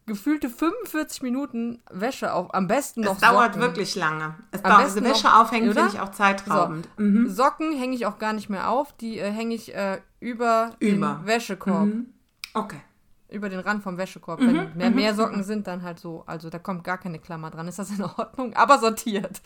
gefühlte 0.05 0.49
45 0.49 1.21
Minuten 1.21 1.81
Wäsche 1.89 2.33
auf. 2.33 2.53
Am 2.53 2.67
besten 2.67 3.01
noch. 3.01 3.15
Es 3.15 3.21
dauert 3.21 3.59
wirklich 3.59 3.95
lange. 3.95 4.35
Es 4.51 4.63
Am 4.63 4.71
dauert, 4.71 4.87
diese 4.87 5.03
Wäsche 5.03 5.27
noch, 5.27 5.41
aufhängen 5.41 5.73
finde 5.73 5.89
ich 5.93 5.99
auch 5.99 6.11
zeitraubend. 6.11 6.87
So. 6.97 7.03
Mhm. 7.03 7.29
Socken 7.29 7.77
hänge 7.77 7.95
ich 7.95 8.05
auch 8.05 8.19
gar 8.19 8.33
nicht 8.33 8.49
mehr 8.49 8.69
auf. 8.69 8.93
Die 8.93 9.19
äh, 9.19 9.31
hänge 9.31 9.55
ich 9.55 9.73
äh, 9.73 10.01
über, 10.19 10.71
über 10.79 11.19
den 11.19 11.27
Wäschekorb. 11.27 11.85
Mhm. 11.85 12.13
Okay. 12.53 12.81
Über 13.29 13.49
den 13.49 13.59
Rand 13.59 13.81
vom 13.81 13.97
Wäschekorb. 13.97 14.41
Mhm. 14.41 14.47
Wenn 14.47 14.77
mehr, 14.77 14.89
mhm. 14.89 14.95
mehr 14.95 15.15
Socken 15.15 15.43
sind, 15.43 15.67
dann 15.67 15.81
halt 15.81 15.99
so. 15.99 16.23
Also 16.27 16.49
da 16.49 16.59
kommt 16.59 16.83
gar 16.83 16.97
keine 16.97 17.19
Klammer 17.19 17.49
dran. 17.49 17.67
Ist 17.67 17.79
das 17.79 17.89
in 17.89 18.03
Ordnung? 18.03 18.53
Aber 18.55 18.79
sortiert. 18.79 19.41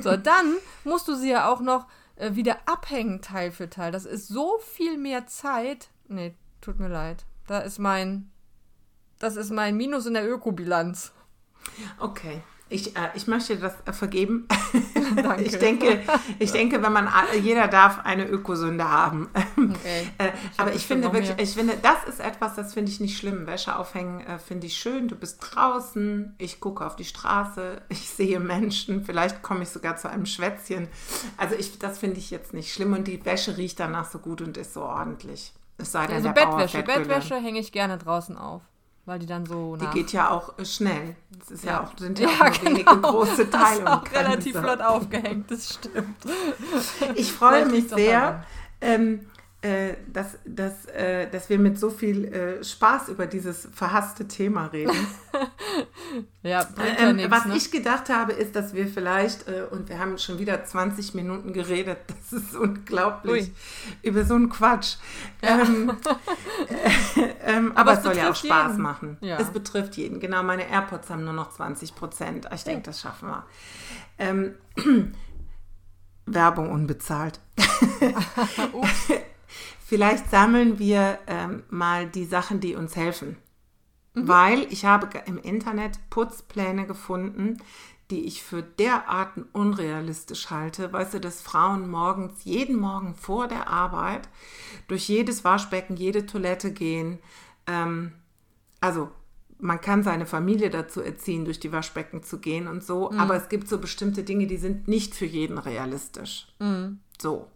so, 0.00 0.16
dann 0.16 0.56
musst 0.84 1.06
du 1.06 1.14
sie 1.14 1.30
ja 1.30 1.48
auch 1.48 1.60
noch 1.60 1.86
äh, 2.16 2.34
wieder 2.34 2.56
abhängen, 2.66 3.20
Teil 3.20 3.52
für 3.52 3.70
Teil. 3.70 3.92
Das 3.92 4.06
ist 4.06 4.28
so 4.28 4.58
viel 4.58 4.98
mehr 4.98 5.26
Zeit. 5.26 5.90
Nee, 6.08 6.34
tut 6.60 6.80
mir 6.80 6.88
leid. 6.88 7.24
Da 7.46 7.58
ist 7.58 7.78
mein. 7.78 8.31
Das 9.22 9.36
ist 9.36 9.52
mein 9.52 9.76
Minus 9.76 10.06
in 10.06 10.14
der 10.14 10.28
Ökobilanz. 10.28 11.12
Okay. 12.00 12.42
Ich, 12.68 12.96
äh, 12.96 13.10
ich 13.14 13.28
möchte 13.28 13.56
das 13.56 13.74
äh, 13.84 13.92
vergeben. 13.92 14.48
Danke. 15.14 15.44
Ich 15.44 15.56
denke, 15.58 16.00
ich 16.40 16.50
denke, 16.50 16.82
wenn 16.82 16.92
man 16.92 17.08
jeder 17.40 17.68
darf 17.68 18.00
eine 18.04 18.26
Ökosünde 18.26 18.90
haben. 18.90 19.30
Okay. 19.56 20.08
äh, 20.18 20.30
ich 20.52 20.58
aber 20.58 20.74
ich 20.74 20.84
finde 20.84 21.12
wirklich, 21.12 21.32
ich 21.38 21.54
finde, 21.54 21.78
das 21.80 22.02
ist 22.08 22.18
etwas, 22.18 22.56
das 22.56 22.74
finde 22.74 22.90
ich 22.90 22.98
nicht 22.98 23.16
schlimm. 23.16 23.46
Wäsche 23.46 23.76
aufhängen 23.76 24.26
äh, 24.26 24.40
finde 24.40 24.66
ich 24.66 24.76
schön. 24.76 25.06
Du 25.06 25.14
bist 25.14 25.38
draußen, 25.40 26.34
ich 26.38 26.58
gucke 26.58 26.84
auf 26.84 26.96
die 26.96 27.04
Straße, 27.04 27.80
ich 27.90 28.10
sehe 28.10 28.40
Menschen, 28.40 29.04
vielleicht 29.04 29.40
komme 29.42 29.62
ich 29.62 29.68
sogar 29.68 29.98
zu 29.98 30.10
einem 30.10 30.26
Schwätzchen. 30.26 30.88
Also 31.36 31.54
ich, 31.54 31.78
das 31.78 31.98
finde 31.98 32.18
ich 32.18 32.32
jetzt 32.32 32.54
nicht 32.54 32.74
schlimm 32.74 32.92
und 32.92 33.06
die 33.06 33.24
Wäsche 33.24 33.56
riecht 33.56 33.78
danach 33.78 34.10
so 34.10 34.18
gut 34.18 34.40
und 34.40 34.56
ist 34.56 34.74
so 34.74 34.82
ordentlich. 34.82 35.52
Es 35.78 35.92
sei 35.92 36.08
denn, 36.08 36.16
also 36.16 36.32
der 36.32 36.44
Bettwäsche, 36.44 36.82
Bettwäsche 36.82 37.36
hänge 37.36 37.60
ich 37.60 37.70
gerne 37.70 37.98
draußen 37.98 38.36
auf. 38.36 38.62
Weil 39.04 39.18
die 39.18 39.26
dann 39.26 39.46
so. 39.46 39.76
Die 39.76 39.86
geht 39.86 40.12
ja 40.12 40.30
auch 40.30 40.56
äh, 40.58 40.64
schnell. 40.64 41.16
Das 41.36 41.50
ist 41.50 41.64
ja, 41.64 41.72
ja 41.72 41.82
auch, 41.82 41.98
sind 41.98 42.18
ja, 42.20 42.28
ja 42.28 42.34
auch 42.34 42.52
genau. 42.52 42.70
wenige 42.70 42.96
große 43.00 43.50
Teile. 43.50 43.62
Das 43.62 43.78
ist 43.78 43.86
auch 43.86 44.12
relativ 44.12 44.56
flott 44.58 44.80
aufgehängt, 44.80 45.50
das 45.50 45.74
stimmt. 45.74 46.16
Ich 47.16 47.32
freue 47.32 47.66
mich 47.66 47.88
sehr. 47.88 48.44
Ähm, 48.80 49.26
äh, 49.62 49.94
dass, 50.12 50.38
dass, 50.44 50.86
äh, 50.86 51.30
dass 51.30 51.48
wir 51.48 51.56
mit 51.56 51.78
so 51.78 51.88
viel 51.90 52.24
äh, 52.24 52.64
Spaß 52.64 53.10
über 53.10 53.26
dieses 53.26 53.68
verhasste 53.72 54.26
Thema 54.26 54.66
reden. 54.66 54.90
ja, 56.42 56.66
ähm, 56.78 56.96
ja 56.98 57.12
nix, 57.12 57.30
Was 57.30 57.44
ne? 57.46 57.56
ich 57.56 57.70
gedacht 57.70 58.08
habe, 58.08 58.32
ist, 58.32 58.56
dass 58.56 58.74
wir 58.74 58.88
vielleicht, 58.88 59.46
äh, 59.46 59.66
und 59.70 59.88
wir 59.88 60.00
haben 60.00 60.18
schon 60.18 60.40
wieder 60.40 60.64
20 60.64 61.14
Minuten 61.14 61.52
geredet, 61.52 61.98
das 62.08 62.42
ist 62.42 62.56
unglaublich, 62.56 63.44
Ui. 63.44 63.54
über 64.02 64.24
so 64.24 64.34
einen 64.34 64.50
Quatsch. 64.50 64.96
Ja. 65.42 65.60
Ähm, 65.60 65.90
äh, 67.16 67.28
ähm, 67.46 67.70
aber, 67.76 67.92
aber, 67.92 67.98
es 67.98 68.02
soll 68.02 68.16
ja 68.16 68.30
auch 68.30 68.34
Spaß 68.34 68.72
jeden. 68.72 68.82
machen. 68.82 69.16
Ja. 69.20 69.38
Es 69.38 69.50
betrifft 69.50 69.96
jeden. 69.96 70.18
Genau, 70.18 70.42
meine 70.42 70.68
AirPods 70.68 71.08
haben 71.08 71.22
nur 71.22 71.34
noch 71.34 71.50
20 71.52 71.94
Prozent. 71.94 72.48
Ich 72.52 72.64
denke, 72.64 72.82
das 72.82 73.00
schaffen 73.00 73.28
wir. 73.28 73.46
Ähm, 74.18 74.54
Werbung 76.26 76.68
unbezahlt. 76.72 77.38
Vielleicht 79.92 80.30
sammeln 80.30 80.78
wir 80.78 81.18
ähm, 81.26 81.64
mal 81.68 82.06
die 82.06 82.24
Sachen, 82.24 82.60
die 82.60 82.76
uns 82.76 82.96
helfen. 82.96 83.36
Mhm. 84.14 84.26
Weil 84.26 84.72
ich 84.72 84.86
habe 84.86 85.06
im 85.26 85.36
Internet 85.36 85.98
Putzpläne 86.08 86.86
gefunden, 86.86 87.58
die 88.10 88.24
ich 88.24 88.42
für 88.42 88.62
derarten 88.62 89.44
unrealistisch 89.52 90.48
halte. 90.48 90.94
Weißt 90.94 91.12
du, 91.12 91.20
dass 91.20 91.42
Frauen 91.42 91.90
morgens, 91.90 92.42
jeden 92.44 92.76
Morgen 92.76 93.14
vor 93.14 93.48
der 93.48 93.68
Arbeit, 93.68 94.30
durch 94.88 95.10
jedes 95.10 95.44
Waschbecken, 95.44 95.98
jede 95.98 96.24
Toilette 96.24 96.72
gehen. 96.72 97.18
Ähm, 97.66 98.12
also 98.80 99.10
man 99.58 99.78
kann 99.78 100.02
seine 100.02 100.24
Familie 100.24 100.70
dazu 100.70 101.02
erziehen, 101.02 101.44
durch 101.44 101.60
die 101.60 101.70
Waschbecken 101.70 102.22
zu 102.22 102.38
gehen 102.38 102.66
und 102.66 102.82
so, 102.82 103.10
mhm. 103.10 103.20
aber 103.20 103.36
es 103.36 103.50
gibt 103.50 103.68
so 103.68 103.76
bestimmte 103.76 104.22
Dinge, 104.22 104.46
die 104.46 104.56
sind 104.56 104.88
nicht 104.88 105.14
für 105.14 105.26
jeden 105.26 105.58
realistisch. 105.58 106.48
Mhm. 106.60 107.00
So. 107.22 107.48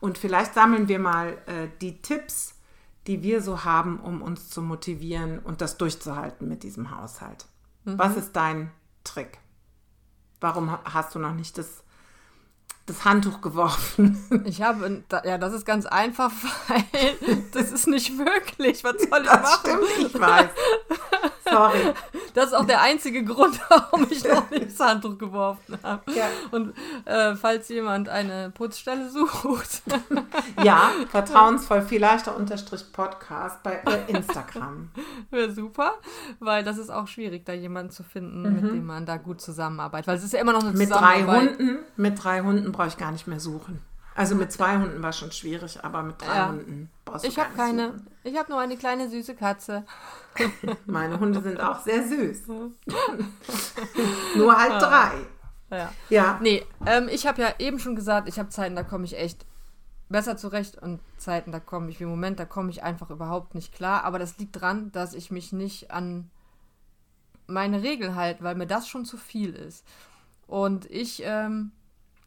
Und 0.00 0.18
vielleicht 0.18 0.54
sammeln 0.54 0.88
wir 0.88 0.98
mal 0.98 1.38
äh, 1.46 1.68
die 1.80 2.02
Tipps, 2.02 2.54
die 3.06 3.22
wir 3.22 3.42
so 3.42 3.64
haben, 3.64 4.00
um 4.00 4.22
uns 4.22 4.48
zu 4.50 4.62
motivieren 4.62 5.38
und 5.38 5.60
das 5.60 5.76
durchzuhalten 5.76 6.48
mit 6.48 6.62
diesem 6.62 6.96
Haushalt. 6.96 7.46
Mhm. 7.84 7.98
Was 7.98 8.16
ist 8.16 8.32
dein 8.32 8.70
Trick? 9.04 9.38
Warum 10.40 10.76
hast 10.84 11.14
du 11.14 11.18
noch 11.18 11.34
nicht 11.34 11.56
das 11.58 11.84
das 12.86 13.04
Handtuch 13.04 13.40
geworfen. 13.40 14.18
Ich 14.44 14.60
habe, 14.60 15.04
ja, 15.24 15.38
das 15.38 15.52
ist 15.52 15.64
ganz 15.64 15.86
einfach, 15.86 16.32
weil 16.68 16.84
das 17.52 17.70
ist 17.70 17.86
nicht 17.86 18.16
möglich. 18.16 18.82
Was 18.82 19.02
soll 19.02 19.22
ich 19.22 19.28
das 19.28 19.42
machen? 19.42 19.60
Stimmt, 19.60 20.14
ich 20.14 20.20
weiß. 20.20 20.50
Sorry. 21.52 21.78
Das 22.34 22.46
ist 22.46 22.54
auch 22.54 22.64
der 22.64 22.80
einzige 22.80 23.24
Grund, 23.24 23.60
warum 23.68 24.06
ich 24.10 24.24
noch 24.24 24.48
nicht 24.50 24.64
das 24.64 24.80
Handtuch 24.80 25.18
geworfen 25.18 25.78
habe. 25.82 26.10
Ja. 26.12 26.24
Und 26.50 26.72
äh, 27.04 27.36
falls 27.36 27.68
jemand 27.68 28.08
eine 28.08 28.50
Putzstelle 28.50 29.10
sucht. 29.10 29.82
Ja, 30.62 30.90
vertrauensvoll, 31.10 31.82
viel 31.82 32.00
leichter 32.00 32.36
unterstrich 32.36 32.90
Podcast 32.92 33.62
bei 33.62 33.82
äh, 33.86 34.10
Instagram. 34.10 34.90
Wäre 35.30 35.50
super, 35.50 35.94
weil 36.40 36.62
das 36.62 36.78
ist 36.78 36.90
auch 36.90 37.06
schwierig, 37.06 37.44
da 37.44 37.52
jemanden 37.52 37.90
zu 37.90 38.02
finden, 38.02 38.42
mhm. 38.42 38.54
mit 38.54 38.72
dem 38.72 38.86
man 38.86 39.06
da 39.06 39.16
gut 39.16 39.40
zusammenarbeitet. 39.40 40.06
Weil 40.06 40.16
es 40.16 40.24
ist 40.24 40.32
ja 40.32 40.40
immer 40.40 40.52
noch 40.52 40.62
eine 40.62 40.72
mit 40.72 40.88
Zusammenarbeit. 40.88 41.26
Drei 41.26 41.38
Hunden, 41.38 41.78
mit 41.96 42.22
drei 42.22 42.40
Hunden 42.40 42.72
brauche 42.72 42.88
ich 42.88 42.96
gar 42.96 43.12
nicht 43.12 43.26
mehr 43.26 43.40
suchen. 43.40 43.80
Also 44.14 44.34
mit 44.34 44.52
zwei 44.52 44.78
Hunden 44.78 45.02
war 45.02 45.12
schon 45.12 45.32
schwierig, 45.32 45.82
aber 45.82 46.02
mit 46.02 46.20
drei 46.20 46.36
ja. 46.36 46.48
Hunden 46.48 46.90
brauchst 47.12 47.24
du 47.24 47.28
Ich 47.28 47.38
habe 47.38 47.54
keine. 47.54 47.88
Suchen. 47.88 48.10
Ich 48.24 48.36
habe 48.36 48.50
nur 48.50 48.60
eine 48.60 48.76
kleine 48.76 49.08
süße 49.08 49.34
Katze. 49.34 49.84
Meine 50.86 51.20
Hunde 51.20 51.40
sind 51.40 51.60
auch 51.60 51.80
sehr 51.80 52.06
süß. 52.06 52.46
nur 54.36 54.56
halt 54.56 54.82
drei. 54.82 55.12
Ja. 55.70 55.92
ja. 56.08 56.38
Nee, 56.42 56.64
ähm, 56.86 57.08
ich 57.10 57.26
habe 57.26 57.40
ja 57.42 57.54
eben 57.58 57.78
schon 57.78 57.96
gesagt, 57.96 58.28
ich 58.28 58.38
habe 58.38 58.48
Zeiten, 58.50 58.76
da 58.76 58.82
komme 58.82 59.04
ich 59.04 59.16
echt 59.16 59.46
besser 60.08 60.36
zurecht 60.36 60.76
und 60.76 61.00
Zeiten, 61.16 61.52
da 61.52 61.60
komme 61.60 61.88
ich, 61.88 61.98
wie 61.98 62.04
im 62.04 62.10
Moment, 62.10 62.38
da 62.38 62.44
komme 62.44 62.70
ich 62.70 62.82
einfach 62.82 63.10
überhaupt 63.10 63.54
nicht 63.54 63.72
klar. 63.72 64.04
Aber 64.04 64.18
das 64.18 64.38
liegt 64.38 64.56
daran, 64.56 64.92
dass 64.92 65.14
ich 65.14 65.30
mich 65.30 65.52
nicht 65.52 65.90
an 65.90 66.30
meine 67.46 67.82
Regel 67.82 68.14
halte, 68.14 68.44
weil 68.44 68.54
mir 68.54 68.66
das 68.66 68.88
schon 68.88 69.04
zu 69.04 69.16
viel 69.16 69.54
ist. 69.54 69.86
Und 70.46 70.90
ich 70.90 71.22
ähm, 71.24 71.72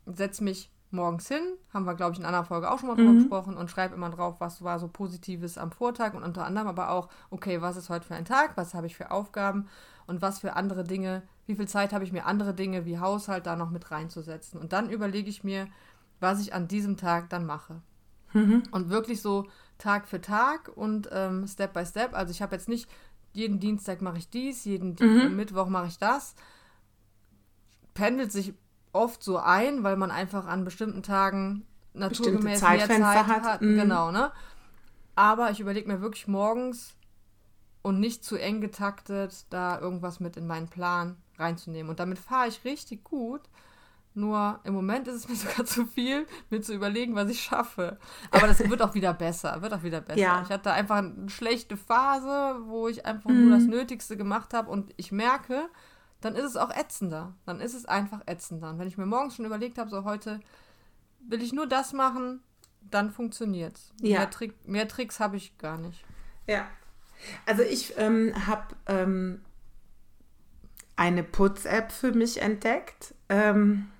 setze 0.06 0.43
mich 0.43 0.71
morgens 0.95 1.27
hin, 1.27 1.43
haben 1.73 1.86
wir, 1.86 1.95
glaube 1.95 2.13
ich, 2.13 2.19
in 2.19 2.25
einer 2.25 2.43
Folge 2.43 2.71
auch 2.71 2.79
schon 2.79 2.89
mal 2.89 2.95
drüber 2.95 3.12
mhm. 3.12 3.19
gesprochen 3.19 3.58
und 3.58 3.69
schreibe 3.69 3.95
immer 3.95 4.10
drauf, 4.10 4.36
was 4.39 4.63
war 4.63 4.79
so 4.79 4.88
Positives 4.88 5.58
am 5.58 5.71
Vortag 5.71 6.13
und 6.13 6.23
unter 6.23 6.45
anderem 6.45 6.67
aber 6.67 6.89
auch, 6.89 7.10
okay, 7.29 7.62
was 7.62 7.77
ist 7.77 7.89
heute 7.89 8.08
für 8.08 8.15
ein 8.15 8.25
Tag, 8.25 8.58
was 8.58 8.73
habe 8.73 8.88
ich 8.88 8.95
für 8.95 9.12
Aufgaben 9.12 9.67
und 10.08 10.21
was 10.21 10.39
für 10.39 10.55
andere 10.55 10.84
Dinge, 10.84 11.23
wie 11.45 11.55
viel 11.55 11.67
Zeit 11.67 11.93
habe 11.93 12.03
ich 12.03 12.12
mir 12.12 12.25
andere 12.25 12.53
Dinge 12.53 12.86
wie 12.86 12.99
Haushalt 12.99 13.45
da 13.45 13.55
noch 13.55 13.69
mit 13.69 13.91
reinzusetzen. 13.91 14.60
Und 14.60 14.73
dann 14.73 14.89
überlege 14.89 15.29
ich 15.29 15.43
mir, 15.43 15.67
was 16.19 16.41
ich 16.41 16.53
an 16.53 16.67
diesem 16.67 16.97
Tag 16.97 17.29
dann 17.29 17.45
mache. 17.45 17.81
Mhm. 18.34 18.63
Und 18.71 18.89
wirklich 18.89 19.21
so 19.21 19.47
Tag 19.77 20.08
für 20.08 20.21
Tag 20.21 20.71
und 20.75 21.10
ähm, 21.12 21.47
Step 21.47 21.73
by 21.73 21.86
Step. 21.86 22.13
Also 22.13 22.31
ich 22.31 22.41
habe 22.41 22.55
jetzt 22.55 22.69
nicht, 22.69 22.89
jeden 23.34 23.60
Dienstag 23.60 24.01
mache 24.01 24.17
ich 24.17 24.29
dies, 24.29 24.65
jeden 24.65 24.95
mhm. 24.99 25.36
Mittwoch 25.36 25.67
mache 25.67 25.88
ich 25.88 25.97
das. 25.97 26.36
Pendelt 27.93 28.31
sich 28.31 28.53
oft 28.95 29.21
so 29.21 29.38
ein, 29.38 29.84
weil 29.84 29.97
man 29.97 30.10
einfach 30.10 30.47
an 30.47 30.63
bestimmten 30.63 31.03
Tagen 31.03 31.65
naturgemäß 31.93 32.62
mehr 32.62 32.79
Zeit 32.79 32.89
hat. 32.89 33.43
hat. 33.43 33.62
Mhm. 33.62 33.77
Genau, 33.77 34.12
ne? 34.12 34.31
Aber 35.15 35.51
ich 35.51 35.60
überlege 35.60 35.88
mir 35.88 36.01
wirklich 36.01 36.27
morgens 36.27 36.95
und 37.81 37.99
nicht 37.99 38.25
zu 38.25 38.36
eng 38.36 38.62
getaktet, 38.62 39.45
da 39.49 39.79
irgendwas 39.79 40.19
mit 40.19 40.38
in 40.38 40.47
meinen 40.47 40.67
Plan 40.67 41.17
reinzunehmen. 41.38 41.89
Und 41.89 41.99
damit 41.99 42.17
fahre 42.17 42.47
ich 42.47 42.65
richtig 42.65 43.03
gut. 43.03 43.41
Nur 44.13 44.62
im 44.63 44.73
Moment 44.73 45.08
ist 45.08 45.15
es 45.15 45.29
mir 45.29 45.36
sogar 45.36 45.65
zu 45.65 45.86
viel, 45.86 46.25
mir 46.49 46.62
zu 46.62 46.73
überlegen, 46.73 47.15
was 47.15 47.29
ich 47.29 47.41
schaffe. 47.41 47.97
Aber 48.31 48.47
das 48.47 48.60
wird 48.60 48.81
auch 48.81 48.93
wieder 48.93 49.13
besser, 49.13 49.62
wird 49.62 49.73
auch 49.73 49.84
wieder 49.84 50.01
besser. 50.01 50.19
Ja. 50.19 50.41
Ich 50.41 50.49
hatte 50.49 50.71
einfach 50.71 50.97
eine 50.97 51.29
schlechte 51.29 51.77
Phase, 51.77 52.62
wo 52.65 52.88
ich 52.88 53.05
einfach 53.05 53.29
mhm. 53.29 53.49
nur 53.49 53.58
das 53.58 53.67
Nötigste 53.67 54.17
gemacht 54.17 54.53
habe 54.53 54.71
und 54.71 54.93
ich 54.97 55.12
merke, 55.12 55.69
dann 56.25 56.35
ist 56.35 56.45
es 56.45 56.57
auch 56.57 56.71
ätzender. 56.71 57.35
Dann 57.45 57.61
ist 57.61 57.75
es 57.75 57.85
einfach 57.85 58.21
ätzender. 58.25 58.71
Und 58.71 58.79
wenn 58.79 58.88
ich 58.88 58.97
mir 58.97 59.05
morgens 59.05 59.35
schon 59.35 59.45
überlegt 59.45 59.77
habe, 59.77 59.91
so 59.91 60.05
heute 60.05 60.39
will 61.19 61.43
ich 61.43 61.53
nur 61.53 61.67
das 61.67 61.93
machen, 61.93 62.41
dann 62.81 63.11
funktioniert 63.11 63.77
es. 63.77 63.93
Ja. 64.01 64.19
Mehr, 64.19 64.29
Trick, 64.31 64.67
mehr 64.67 64.88
Tricks 64.88 65.19
habe 65.19 65.38
ich 65.38 65.55
gar 65.59 65.77
nicht. 65.77 66.03
Ja. 66.47 66.67
Also 67.45 67.61
ich 67.61 67.95
ähm, 67.97 68.33
habe 68.47 68.75
ähm, 68.88 69.45
eine 70.95 71.23
Putz-App 71.23 71.91
für 71.91 72.11
mich 72.11 72.41
entdeckt 72.41 73.13
ähm, 73.29 73.91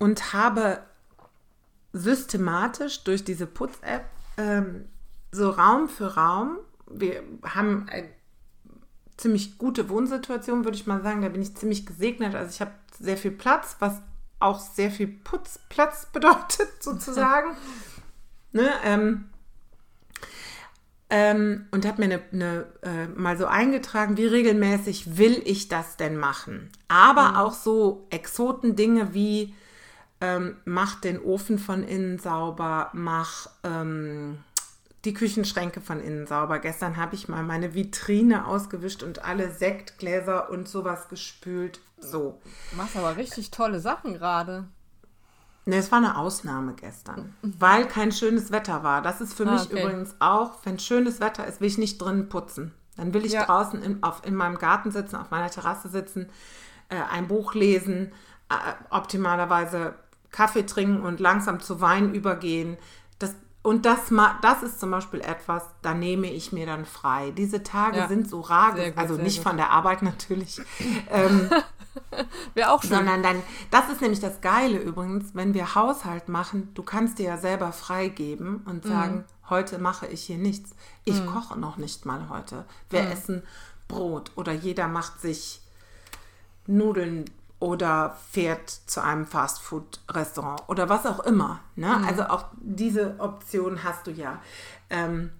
und 0.00 0.32
habe 0.32 0.82
systematisch 1.92 3.04
durch 3.04 3.22
diese 3.22 3.46
Putz-App 3.46 4.06
ähm, 4.38 4.88
so 5.30 5.50
Raum 5.50 5.88
für 5.88 6.16
Raum, 6.16 6.58
wir 6.88 7.22
haben 7.44 7.88
ein 7.88 8.10
ziemlich 9.20 9.58
gute 9.58 9.88
Wohnsituation, 9.88 10.64
würde 10.64 10.76
ich 10.76 10.86
mal 10.86 11.02
sagen. 11.02 11.22
Da 11.22 11.28
bin 11.28 11.42
ich 11.42 11.56
ziemlich 11.56 11.86
gesegnet. 11.86 12.34
Also 12.34 12.50
ich 12.50 12.60
habe 12.60 12.72
sehr 12.98 13.16
viel 13.16 13.30
Platz, 13.30 13.76
was 13.78 14.00
auch 14.38 14.58
sehr 14.58 14.90
viel 14.90 15.08
Putzplatz 15.08 16.06
bedeutet, 16.12 16.82
sozusagen. 16.82 17.56
ne, 18.52 18.70
ähm, 18.84 19.26
ähm, 21.12 21.66
und 21.72 21.86
habe 21.86 22.06
mir 22.06 22.14
eine, 22.14 22.22
eine 22.32 22.66
äh, 22.82 23.06
mal 23.08 23.36
so 23.36 23.46
eingetragen, 23.46 24.16
wie 24.16 24.26
regelmäßig 24.26 25.18
will 25.18 25.42
ich 25.44 25.68
das 25.68 25.96
denn 25.96 26.16
machen. 26.16 26.70
Aber 26.88 27.30
mhm. 27.30 27.36
auch 27.36 27.52
so 27.52 28.06
Exotendinge 28.10 29.12
wie 29.12 29.54
ähm, 30.20 30.56
mach 30.64 31.00
den 31.00 31.20
Ofen 31.20 31.58
von 31.58 31.82
innen 31.82 32.18
sauber, 32.18 32.90
mach 32.92 33.48
ähm, 33.64 34.38
die 35.04 35.14
Küchenschränke 35.14 35.80
von 35.80 36.00
innen 36.00 36.26
sauber. 36.26 36.58
Gestern 36.58 36.96
habe 36.96 37.14
ich 37.14 37.28
mal 37.28 37.42
meine 37.42 37.74
Vitrine 37.74 38.46
ausgewischt 38.46 39.02
und 39.02 39.24
alle 39.24 39.50
Sektgläser 39.50 40.50
und 40.50 40.68
sowas 40.68 41.08
gespült. 41.08 41.80
So. 41.98 42.40
Du 42.70 42.76
machst 42.76 42.96
aber 42.96 43.16
richtig 43.16 43.50
tolle 43.50 43.80
Sachen 43.80 44.14
gerade. 44.14 44.68
Ne, 45.66 45.76
es 45.76 45.92
war 45.92 45.98
eine 45.98 46.16
Ausnahme 46.16 46.74
gestern, 46.74 47.34
weil 47.42 47.86
kein 47.86 48.12
schönes 48.12 48.50
Wetter 48.50 48.82
war. 48.82 49.02
Das 49.02 49.20
ist 49.20 49.34
für 49.34 49.46
ah, 49.46 49.52
mich 49.52 49.66
okay. 49.66 49.82
übrigens 49.82 50.16
auch, 50.18 50.54
wenn 50.64 50.78
schönes 50.78 51.20
Wetter 51.20 51.46
ist, 51.46 51.60
will 51.60 51.68
ich 51.68 51.78
nicht 51.78 52.00
drinnen 52.00 52.28
putzen. 52.28 52.74
Dann 52.96 53.14
will 53.14 53.24
ich 53.24 53.32
ja. 53.32 53.44
draußen 53.44 53.82
in, 53.82 54.02
auf, 54.02 54.26
in 54.26 54.34
meinem 54.34 54.58
Garten 54.58 54.90
sitzen, 54.90 55.16
auf 55.16 55.30
meiner 55.30 55.50
Terrasse 55.50 55.88
sitzen, 55.88 56.28
äh, 56.88 56.96
ein 57.10 57.28
Buch 57.28 57.54
lesen, 57.54 58.12
äh, 58.48 58.54
optimalerweise 58.90 59.94
Kaffee 60.30 60.64
trinken 60.64 61.02
und 61.02 61.20
langsam 61.20 61.60
zu 61.60 61.80
Wein 61.80 62.14
übergehen. 62.14 62.76
Und 63.62 63.84
das, 63.84 64.10
das 64.40 64.62
ist 64.62 64.80
zum 64.80 64.90
Beispiel 64.90 65.20
etwas, 65.20 65.64
da 65.82 65.92
nehme 65.92 66.30
ich 66.30 66.50
mir 66.50 66.64
dann 66.64 66.86
frei. 66.86 67.30
Diese 67.30 67.62
Tage 67.62 67.98
ja. 67.98 68.08
sind 68.08 68.28
so 68.28 68.40
rar, 68.40 68.74
also 68.96 69.16
nicht 69.16 69.38
gut. 69.38 69.48
von 69.48 69.56
der 69.58 69.70
Arbeit 69.70 70.02
natürlich. 70.02 70.62
ähm, 71.10 71.50
Wäre 72.54 72.72
auch 72.72 72.82
schön. 72.82 72.90
Sondern 72.90 73.22
dann, 73.22 73.42
das 73.70 73.90
ist 73.90 74.00
nämlich 74.00 74.20
das 74.20 74.40
Geile 74.40 74.78
übrigens, 74.78 75.34
wenn 75.34 75.52
wir 75.52 75.74
Haushalt 75.74 76.28
machen, 76.28 76.70
du 76.74 76.82
kannst 76.82 77.18
dir 77.18 77.26
ja 77.26 77.36
selber 77.36 77.72
freigeben 77.72 78.62
und 78.64 78.84
mhm. 78.84 78.88
sagen, 78.88 79.14
mhm. 79.16 79.50
heute 79.50 79.78
mache 79.78 80.06
ich 80.06 80.22
hier 80.22 80.38
nichts. 80.38 80.70
Ich 81.04 81.20
mhm. 81.20 81.26
koche 81.26 81.58
noch 81.58 81.76
nicht 81.76 82.06
mal 82.06 82.30
heute. 82.30 82.64
Wir 82.88 83.02
mhm. 83.02 83.12
essen 83.12 83.42
Brot 83.88 84.30
oder 84.36 84.52
jeder 84.52 84.88
macht 84.88 85.20
sich 85.20 85.60
Nudeln 86.66 87.26
oder 87.60 88.16
fährt 88.30 88.70
zu 88.70 89.02
einem 89.02 89.26
Fastfood-Restaurant 89.26 90.62
oder 90.68 90.88
was 90.88 91.06
auch 91.06 91.20
immer. 91.20 91.60
Ne? 91.76 91.94
Mhm. 91.98 92.04
Also 92.04 92.24
auch 92.24 92.46
diese 92.58 93.14
Option 93.18 93.84
hast 93.84 94.06
du 94.06 94.10
ja. 94.10 94.40
Ähm, 94.88 95.30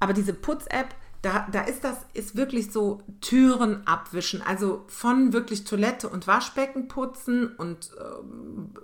aber 0.00 0.12
diese 0.12 0.34
Putz-App, 0.34 0.94
da, 1.22 1.46
da 1.52 1.62
ist 1.62 1.84
das, 1.84 1.98
ist 2.14 2.34
wirklich 2.34 2.72
so 2.72 3.02
Türen 3.20 3.86
abwischen. 3.86 4.42
Also 4.42 4.84
von 4.88 5.32
wirklich 5.32 5.64
Toilette 5.64 6.08
und 6.08 6.26
Waschbecken 6.26 6.88
putzen 6.88 7.54
und 7.56 7.90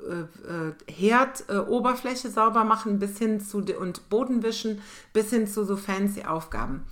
äh, 0.08 0.20
äh, 0.20 0.74
Herdoberfläche 0.86 2.28
äh, 2.28 2.30
sauber 2.30 2.64
machen 2.64 2.98
bis 2.98 3.18
hin 3.18 3.40
zu 3.40 3.64
und 3.80 4.08
Boden 4.10 4.42
wischen 4.42 4.80
bis 5.12 5.30
hin 5.30 5.48
zu 5.48 5.64
so 5.64 5.76
fancy 5.76 6.24
Aufgaben. 6.24 6.84